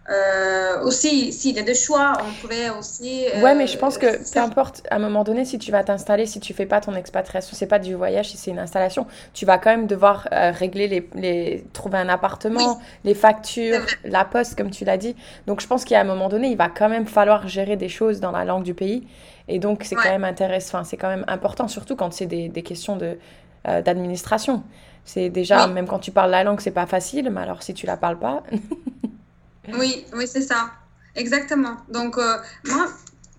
Euh, 0.10 0.82
aussi, 0.84 1.32
s'il 1.32 1.56
y 1.56 1.60
a 1.60 1.62
des 1.62 1.76
choix, 1.76 2.14
on 2.20 2.42
pourrait 2.42 2.70
aussi. 2.72 3.26
Euh, 3.36 3.42
ouais, 3.42 3.54
mais 3.54 3.68
je 3.68 3.78
pense 3.78 4.00
que 4.00 4.18
peu 4.34 4.40
importe, 4.40 4.82
à 4.90 4.96
un 4.96 5.00
moment 5.00 5.24
donné, 5.24 5.46
si 5.46 5.60
tu 5.60 5.72
vas 5.72 5.84
t'installer, 5.84 6.26
si 6.26 6.40
tu 6.40 6.56
fais 6.56 6.66
pas 6.66 6.82
ton 6.82 6.96
expatriation, 6.96 7.56
c'est 7.56 7.68
pas 7.68 7.78
du 7.78 7.94
voyage, 7.94 8.32
si 8.32 8.38
c'est 8.38 8.50
une 8.50 8.60
installation, 8.60 9.06
tu 9.34 9.46
vas 9.46 9.60
quand 9.60 9.70
même 9.70 9.86
devoir 9.86 10.28
euh, 10.32 10.52
régler 10.52 10.88
les, 10.88 11.08
les, 11.14 11.64
trouver 11.72 12.00
un 12.00 12.10
appartement, 12.10 12.82
les 13.04 13.14
factures, 13.14 13.86
la 14.04 14.26
poste, 14.26 14.58
comme 14.58 14.72
tu 14.72 14.86
l'as 14.86 14.98
dit. 14.98 15.16
Donc 15.46 15.62
je 15.62 15.68
pense 15.68 15.86
qu'à 15.86 16.02
un 16.02 16.04
moment 16.04 16.30
donné, 16.30 16.48
il 16.48 16.58
va 16.58 16.70
quand 16.70 16.90
même 16.90 17.06
falloir 17.06 17.48
gérer 17.48 17.78
des 17.78 17.90
choses 17.90 18.20
dans 18.20 18.32
la 18.32 18.44
langue 18.44 18.64
du 18.64 18.74
pays. 18.74 19.08
Et 19.48 19.60
donc 19.60 19.84
c'est 19.84 19.96
quand 19.96 20.10
même 20.10 20.24
intéressant, 20.24 20.84
c'est 20.84 20.98
quand 20.98 21.10
même 21.10 21.26
important, 21.28 21.68
surtout 21.68 21.96
quand 21.96 22.12
c'est 22.12 22.26
des, 22.26 22.50
des, 22.50 22.64
questions 22.64 22.96
de 22.96 23.18
d'administration. 23.64 24.64
C'est 25.06 25.30
déjà, 25.30 25.68
même 25.68 25.86
quand 25.86 26.00
tu 26.00 26.12
parles 26.12 26.32
la 26.32 26.44
langue, 26.44 26.60
c'est 26.60 26.72
pas 26.72 26.88
facile, 26.88 27.30
mais 27.30 27.42
alors 27.42 27.62
si 27.62 27.76
tu 27.76 27.86
la 27.86 27.98
parles 27.98 28.18
pas. 28.18 28.42
Oui, 29.78 30.06
oui, 30.14 30.28
c'est 30.28 30.42
ça. 30.42 30.72
Exactement. 31.16 31.78
Donc, 31.90 32.18
euh, 32.18 32.38
moi, 32.66 32.88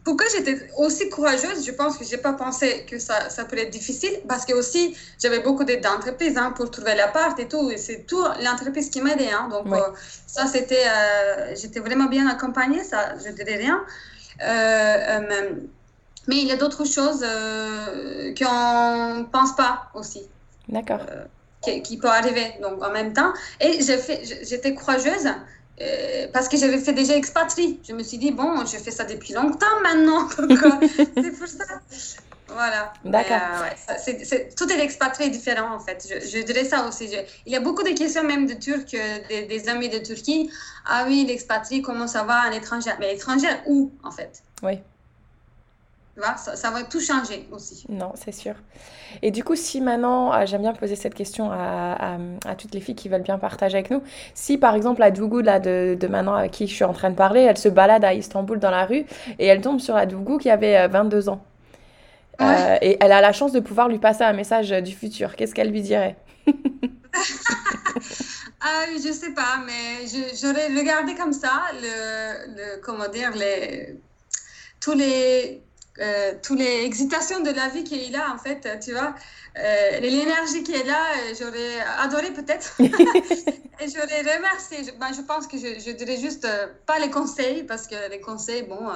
pourquoi 0.04 0.26
j'étais 0.34 0.68
aussi 0.76 1.08
courageuse, 1.08 1.64
je 1.64 1.72
pense 1.72 1.96
que 1.96 2.04
je 2.04 2.10
n'ai 2.10 2.18
pas 2.18 2.32
pensé 2.32 2.84
que 2.88 2.98
ça, 2.98 3.30
ça 3.30 3.46
être 3.50 3.70
difficile, 3.70 4.20
parce 4.28 4.44
que 4.44 4.52
aussi, 4.52 4.96
j'avais 5.20 5.40
beaucoup 5.40 5.64
d'aide 5.64 5.82
d'entreprise 5.82 6.36
hein, 6.36 6.52
pour 6.56 6.70
trouver 6.70 6.94
l'appart 6.94 7.38
et 7.38 7.48
tout, 7.48 7.70
et 7.70 7.76
c'est 7.76 8.06
tout 8.06 8.22
l'entreprise 8.42 8.90
qui 8.90 9.00
m'aidait. 9.00 9.30
Hein, 9.30 9.48
donc, 9.50 9.72
euh, 9.72 9.80
ça, 10.26 10.46
c'était, 10.46 10.86
euh, 10.86 11.54
j'étais 11.54 11.80
vraiment 11.80 12.06
bien 12.06 12.26
accompagnée, 12.28 12.82
ça, 12.82 13.14
je 13.22 13.28
ne 13.28 13.34
dirais 13.34 13.56
rien. 13.56 13.84
mais 16.28 16.36
il 16.36 16.46
y 16.46 16.52
a 16.52 16.56
d'autres 16.56 16.84
choses 16.84 17.20
qu'on 18.38 19.14
ne 19.18 19.24
pense 19.24 19.56
pas 19.56 19.90
aussi. 19.94 20.22
D'accord. 20.68 21.00
Qui, 21.62 21.80
qui, 21.82 21.96
peut 21.96 22.08
arriver, 22.08 22.54
donc 22.60 22.82
en 22.82 22.90
même 22.90 23.12
temps. 23.12 23.32
Et 23.60 23.80
j'étais 23.82 24.74
courageuse 24.74 25.28
euh, 25.80 26.26
parce 26.32 26.48
que 26.48 26.56
j'avais 26.56 26.78
fait 26.78 26.92
déjà 26.92 27.16
expatrie. 27.16 27.80
Je 27.86 27.92
me 27.92 28.02
suis 28.02 28.18
dit, 28.18 28.30
bon, 28.30 28.64
je 28.66 28.76
fais 28.76 28.90
ça 28.90 29.04
depuis 29.04 29.32
longtemps 29.32 29.80
maintenant. 29.82 30.28
c'est 30.88 31.38
pour 31.38 31.48
ça. 31.48 31.64
Voilà. 32.48 32.92
D'accord. 33.04 33.64
Euh, 33.88 34.38
tout 34.56 34.70
est 34.70 34.80
expatrié 34.80 35.30
différent, 35.30 35.74
en 35.74 35.80
fait. 35.80 36.06
Je, 36.06 36.42
dirais 36.42 36.64
ça 36.64 36.86
aussi. 36.86 37.08
il 37.46 37.52
y 37.52 37.56
a 37.56 37.60
beaucoup 37.60 37.82
de 37.82 37.96
questions, 37.96 38.22
même 38.22 38.46
de 38.46 38.54
Turcs, 38.54 38.94
euh, 38.94 39.46
des, 39.48 39.68
amis 39.68 39.88
de 39.88 39.98
Turquie. 39.98 40.50
Ah 40.86 41.04
oui, 41.06 41.24
l'expatrié, 41.26 41.80
comment 41.80 42.06
ça 42.06 42.24
va, 42.24 42.42
un 42.42 42.52
étranger 42.52 42.90
Mais 43.00 43.14
étranger 43.14 43.48
où, 43.66 43.92
en 44.04 44.10
fait? 44.10 44.42
Oui 44.62 44.78
ça, 46.36 46.70
va 46.70 46.82
tout 46.82 47.00
changer 47.00 47.48
aussi. 47.50 47.84
Non, 47.88 48.12
c'est 48.14 48.32
sûr. 48.32 48.54
Et 49.22 49.30
du 49.30 49.42
coup, 49.42 49.56
si 49.56 49.80
maintenant, 49.80 50.32
euh, 50.32 50.46
j'aime 50.46 50.62
bien 50.62 50.74
poser 50.74 50.94
cette 50.94 51.14
question 51.14 51.50
à, 51.50 52.18
à, 52.46 52.54
toutes 52.54 52.74
les 52.74 52.80
filles 52.80 52.94
qui 52.94 53.08
veulent 53.08 53.22
bien 53.22 53.38
partager 53.38 53.78
avec 53.78 53.90
nous, 53.90 54.02
si 54.34 54.58
par 54.58 54.74
exemple 54.74 55.00
la 55.00 55.10
Dougou 55.10 55.40
là, 55.40 55.58
de, 55.58 55.96
de 55.98 56.06
maintenant 56.06 56.34
à 56.34 56.48
qui 56.48 56.66
je 56.66 56.74
suis 56.74 56.84
en 56.84 56.92
train 56.92 57.10
de 57.10 57.16
parler, 57.16 57.40
elle 57.40 57.56
se 57.56 57.68
balade 57.68 58.04
à 58.04 58.14
Istanbul 58.14 58.58
dans 58.58 58.70
la 58.70 58.84
rue 58.84 59.04
et 59.38 59.46
elle 59.46 59.60
tombe 59.60 59.80
sur 59.80 59.94
la 59.94 60.06
Dougou 60.06 60.38
qui 60.38 60.50
avait 60.50 60.86
22 60.88 61.28
euh, 61.28 61.32
ans. 61.32 61.44
Euh, 62.40 62.76
et 62.80 62.96
elle 63.00 63.12
a 63.12 63.20
la 63.20 63.32
chance 63.32 63.52
de 63.52 63.60
pouvoir 63.60 63.88
lui 63.88 63.98
passer 63.98 64.24
un 64.24 64.32
message 64.32 64.70
du 64.70 64.92
futur. 64.92 65.36
Qu'est-ce 65.36 65.54
qu'elle 65.54 65.70
lui 65.70 65.82
dirait? 65.82 66.16
Ah, 68.64 68.84
Je 68.94 69.12
sais 69.12 69.32
pas, 69.32 69.60
mais 69.66 70.06
j'aurais 70.40 70.68
regardé 70.68 71.16
comme 71.16 71.32
ça, 71.32 71.62
le, 71.74 72.54
le, 72.54 72.80
comment 72.80 73.08
dire, 73.08 73.32
les, 73.34 73.98
tous 74.80 74.92
les 74.92 75.60
euh, 76.00 76.32
toutes 76.42 76.58
les 76.58 76.86
excitations 76.86 77.40
de 77.40 77.50
la 77.50 77.68
vie 77.68 77.84
qu'il 77.84 78.16
a, 78.16 78.32
en 78.32 78.38
fait, 78.38 78.66
tu 78.82 78.92
vois. 78.92 79.14
Euh, 79.58 80.00
l'énergie 80.00 80.62
qui 80.62 80.72
est 80.72 80.84
là, 80.84 80.96
euh, 80.96 81.34
j'aurais 81.38 81.80
adoré 82.00 82.30
peut-être. 82.30 82.74
et 82.80 83.88
j'aurais 83.88 84.36
remercié. 84.36 84.84
Je, 84.84 84.98
ben, 84.98 85.12
je 85.14 85.20
pense 85.20 85.46
que 85.46 85.58
je, 85.58 85.78
je 85.84 85.90
dirais 85.90 86.16
juste 86.16 86.48
pas 86.86 86.98
les 86.98 87.10
conseils, 87.10 87.64
parce 87.64 87.86
que 87.86 88.10
les 88.10 88.20
conseils, 88.20 88.62
bon, 88.62 88.88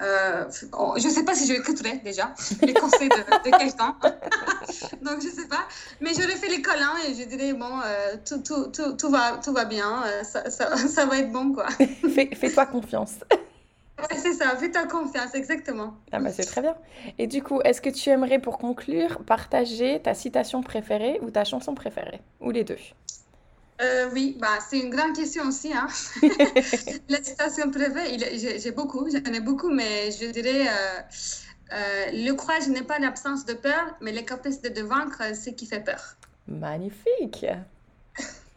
je 0.00 1.06
ne 1.06 1.12
sais 1.12 1.24
pas 1.24 1.36
si 1.36 1.46
je 1.46 1.52
écouterais 1.52 2.00
déjà 2.02 2.34
les 2.62 2.74
conseils 2.74 3.08
de, 3.08 3.50
de 3.50 3.56
quelqu'un. 3.56 3.96
Donc, 5.02 5.20
je 5.20 5.28
ne 5.28 5.32
sais 5.32 5.46
pas. 5.46 5.68
Mais 6.00 6.10
j'aurais 6.12 6.36
fait 6.36 6.48
les 6.48 6.60
câlins 6.60 6.96
et 7.06 7.14
je 7.14 7.22
dirais, 7.22 7.52
bon, 7.52 7.70
tout, 8.26 8.38
tout, 8.38 8.66
tout, 8.72 8.94
tout, 8.94 9.10
va, 9.10 9.38
tout 9.44 9.52
va 9.52 9.64
bien, 9.64 10.02
ça, 10.24 10.50
ça, 10.50 10.76
ça 10.76 11.06
va 11.06 11.18
être 11.18 11.30
bon, 11.30 11.52
quoi. 11.52 11.68
Fais-toi 12.12 12.66
confiance 12.66 13.14
c'est 14.10 14.32
ça, 14.32 14.56
fais-toi 14.56 14.86
confiance, 14.86 15.34
exactement. 15.34 15.94
Ah 16.12 16.20
bah 16.20 16.30
c'est 16.30 16.44
très 16.44 16.60
bien. 16.60 16.76
Et 17.18 17.26
du 17.26 17.42
coup, 17.42 17.60
est-ce 17.62 17.80
que 17.80 17.90
tu 17.90 18.10
aimerais, 18.10 18.38
pour 18.38 18.58
conclure, 18.58 19.22
partager 19.24 20.00
ta 20.00 20.14
citation 20.14 20.62
préférée 20.62 21.18
ou 21.22 21.30
ta 21.30 21.44
chanson 21.44 21.74
préférée 21.74 22.20
Ou 22.40 22.50
les 22.50 22.64
deux? 22.64 22.78
Euh, 23.80 24.08
oui, 24.12 24.36
bah, 24.40 24.58
c'est 24.68 24.78
une 24.78 24.90
grande 24.90 25.14
question 25.14 25.44
aussi. 25.44 25.72
Hein. 25.72 25.88
la 27.08 27.22
citation 27.22 27.70
préférée, 27.70 28.18
j'ai 28.58 28.70
beaucoup, 28.70 29.08
j'en 29.10 29.32
ai 29.32 29.40
beaucoup, 29.40 29.70
mais 29.70 30.10
je 30.10 30.30
dirais 30.30 30.68
euh, 30.68 31.00
euh, 31.72 32.06
le 32.12 32.32
courage 32.32 32.68
n'est 32.68 32.82
pas 32.82 32.98
l'absence 32.98 33.44
de 33.44 33.54
peur, 33.54 33.96
mais 34.00 34.12
la 34.12 34.22
capacité 34.22 34.70
de 34.70 34.82
vaincre, 34.82 35.22
ce 35.34 35.50
qui 35.50 35.66
fait 35.66 35.80
peur. 35.80 36.16
Magnifique. 36.46 37.46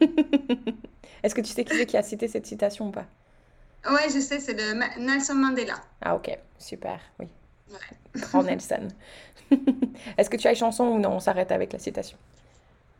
Est-ce 1.22 1.34
que 1.34 1.40
tu 1.40 1.50
sais 1.52 1.64
qui 1.64 1.76
c'est 1.76 1.86
qui 1.86 1.96
a 1.96 2.02
cité 2.02 2.28
cette 2.28 2.46
citation 2.46 2.88
ou 2.88 2.90
pas? 2.90 3.06
Oui, 3.90 4.12
je 4.12 4.20
sais, 4.20 4.40
c'est 4.40 4.54
de 4.54 5.00
Nelson 5.00 5.34
Mandela. 5.34 5.74
Ah, 6.02 6.14
ok, 6.14 6.36
super, 6.58 7.00
oui. 7.18 7.28
Grand 8.16 8.42
Nelson. 8.42 8.88
Est-ce 10.18 10.30
que 10.30 10.36
tu 10.36 10.46
as 10.46 10.50
une 10.50 10.56
chanson 10.56 10.84
ou 10.84 10.98
non? 10.98 11.12
On 11.12 11.20
s'arrête 11.20 11.52
avec 11.52 11.72
la 11.72 11.78
citation. 11.78 12.16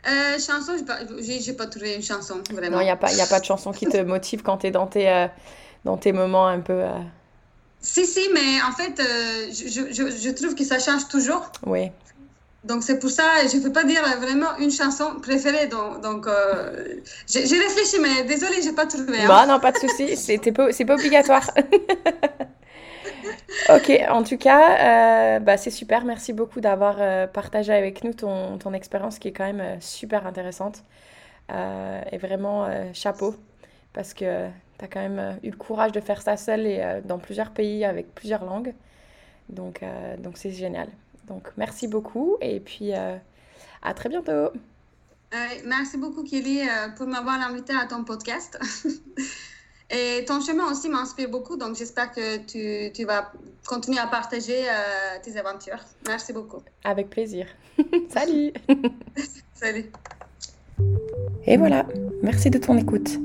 Euh, 0.09 0.39
chanson, 0.39 0.75
j'ai 0.77 1.53
pas, 1.55 1.65
pas 1.65 1.71
trouvé 1.71 1.95
une 1.95 2.03
chanson, 2.03 2.41
vraiment. 2.53 2.77
Non, 2.77 2.83
il 2.83 2.85
n'y 2.85 2.91
a, 2.91 2.97
pas, 2.97 3.09
a 3.09 3.27
pas 3.27 3.41
de 3.41 3.45
chanson 3.45 3.73
qui 3.73 3.87
te 3.87 3.97
motive 4.03 4.43
quand 4.43 4.59
tu 4.59 4.69
es 4.69 4.71
dans 4.71 4.87
tes, 4.87 5.09
euh, 5.09 5.27
dans 5.85 5.97
tes 5.97 6.13
moments 6.13 6.47
un 6.47 6.61
peu. 6.61 6.75
Euh, 6.75 7.01
si, 7.81 8.07
si, 8.07 8.29
mais 8.33 8.63
en 8.63 8.73
fait, 8.73 9.01
euh, 9.01 9.51
je, 9.51 9.93
je, 9.93 10.11
je, 10.11 10.31
trouve 10.31 10.55
que 10.55 10.65
ça 10.65 10.79
change 10.79 11.09
toujours. 11.09 11.51
Oui. 11.65 11.91
Donc 12.67 12.83
c'est 12.83 12.99
pour 12.99 13.11
ça, 13.11 13.23
je 13.51 13.57
ne 13.59 13.63
peux 13.63 13.73
pas 13.73 13.85
dire 13.85 14.03
vraiment 14.21 14.57
une 14.59 14.73
chanson 14.73 15.21
préférée. 15.23 15.69
Donc, 15.69 16.01
donc 16.01 16.27
euh, 16.27 16.97
j'ai 17.29 17.59
réfléchi, 17.59 17.99
mais 18.03 18.25
désolée, 18.25 18.61
je 18.61 18.69
n'ai 18.69 18.75
pas 18.75 18.87
trouvé. 18.87 19.21
Hein. 19.21 19.29
Bah, 19.29 19.47
non, 19.47 19.61
pas 19.61 19.71
de 19.71 19.79
souci, 19.79 20.17
c'est 20.17 20.39
pas, 20.53 20.69
pas 20.73 20.95
obligatoire. 20.95 21.49
ok, 23.69 24.01
en 24.09 24.25
tout 24.25 24.37
cas, 24.37 25.37
euh, 25.37 25.39
bah, 25.39 25.57
c'est 25.57 25.71
super. 25.71 26.05
Merci 26.05 26.33
beaucoup 26.33 26.61
d'avoir 26.61 26.97
euh, 26.99 27.29
partagé 27.29 27.73
avec 27.73 28.03
nous 28.03 28.15
ton, 28.15 28.59
ton, 28.59 28.73
expérience 28.73 29.21
qui 29.21 29.29
est 29.29 29.33
quand 29.33 29.53
même 29.53 29.81
super 29.81 30.27
intéressante. 30.27 30.83
et 31.51 32.19
vraiment, 32.19 32.69
chapeau, 32.93 33.37
parce 33.93 34.13
que 34.13 34.49
tu 34.79 34.85
as 34.85 34.89
quand 34.89 35.01
même 35.01 35.39
eu 35.45 35.51
le 35.51 35.57
courage 35.57 35.93
de 35.93 36.01
faire 36.01 36.21
ça 36.21 36.37
seule 36.37 36.67
et 36.67 37.01
dans 37.05 37.19
plusieurs 37.19 37.51
pays 37.51 37.85
avec 37.85 38.13
plusieurs 38.13 38.45
langues. 38.45 38.75
Donc, 39.49 39.83
donc 40.19 40.37
c'est 40.37 40.51
génial. 40.51 40.89
Donc, 41.27 41.49
merci 41.57 41.89
beaucoup 41.89 42.37
et 42.41 42.61
puis 42.61 42.95
euh, 42.95 43.17
à 43.83 43.95
très 43.95 44.09
bientôt. 44.09 44.53
merci 45.65 45.97
beaucoup, 45.97 46.23
Kelly, 46.23 46.61
euh, 46.61 46.89
pour 46.97 47.07
m'avoir 47.07 47.41
invité 47.41 47.73
à 47.75 47.87
ton 47.87 48.05
podcast. 48.05 48.59
et 49.91 50.25
ton 50.27 50.41
chemin 50.41 50.71
aussi 50.71 50.89
m'inspire 50.89 51.29
beaucoup, 51.29 51.57
donc 51.57 51.77
j'espère 51.77 52.13
que 52.13 52.39
tu, 52.39 52.93
tu, 52.93 53.05
vas 53.05 53.33
continuer 53.67 53.99
à 53.99 54.07
partager 54.07 54.69
euh, 54.69 55.19
tes 55.23 55.37
aventures. 55.37 55.81
Merci 56.07 56.33
beaucoup. 56.33 56.63
Avec 56.85 57.11
plaisir. 57.11 57.47
Salut. 58.09 58.53
Salut. 59.55 59.87
Et 61.47 61.57
voilà, 61.57 61.87
merci 62.23 62.51
de 62.51 62.59
ton 62.59 62.77
écoute. 62.77 63.19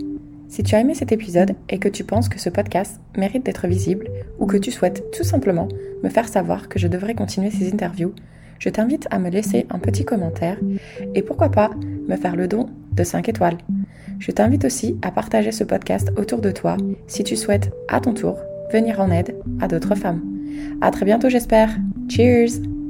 Si 0.51 0.63
tu 0.63 0.75
as 0.75 0.81
aimé 0.81 0.93
cet 0.93 1.13
épisode 1.13 1.55
et 1.69 1.79
que 1.79 1.87
tu 1.87 2.03
penses 2.03 2.27
que 2.27 2.37
ce 2.37 2.49
podcast 2.49 2.99
mérite 3.17 3.45
d'être 3.45 3.67
visible 3.67 4.09
ou 4.37 4.45
que 4.45 4.57
tu 4.57 4.69
souhaites 4.69 5.09
tout 5.11 5.23
simplement 5.23 5.69
me 6.03 6.09
faire 6.09 6.27
savoir 6.27 6.67
que 6.67 6.77
je 6.77 6.89
devrais 6.89 7.15
continuer 7.15 7.49
ces 7.49 7.71
interviews, 7.71 8.13
je 8.59 8.67
t'invite 8.67 9.07
à 9.11 9.17
me 9.17 9.29
laisser 9.29 9.65
un 9.69 9.79
petit 9.79 10.03
commentaire 10.03 10.57
et 11.15 11.21
pourquoi 11.21 11.51
pas 11.51 11.69
me 12.09 12.17
faire 12.17 12.35
le 12.35 12.49
don 12.49 12.65
de 12.91 13.03
5 13.05 13.29
étoiles. 13.29 13.59
Je 14.19 14.31
t'invite 14.31 14.65
aussi 14.65 14.97
à 15.03 15.11
partager 15.11 15.53
ce 15.53 15.63
podcast 15.63 16.11
autour 16.17 16.41
de 16.41 16.51
toi 16.51 16.75
si 17.07 17.23
tu 17.23 17.37
souhaites 17.37 17.71
à 17.87 18.01
ton 18.01 18.13
tour 18.13 18.37
venir 18.73 18.99
en 18.99 19.09
aide 19.09 19.33
à 19.61 19.69
d'autres 19.69 19.95
femmes. 19.95 20.21
À 20.81 20.91
très 20.91 21.05
bientôt 21.05 21.29
j'espère. 21.29 21.69
Cheers! 22.09 22.80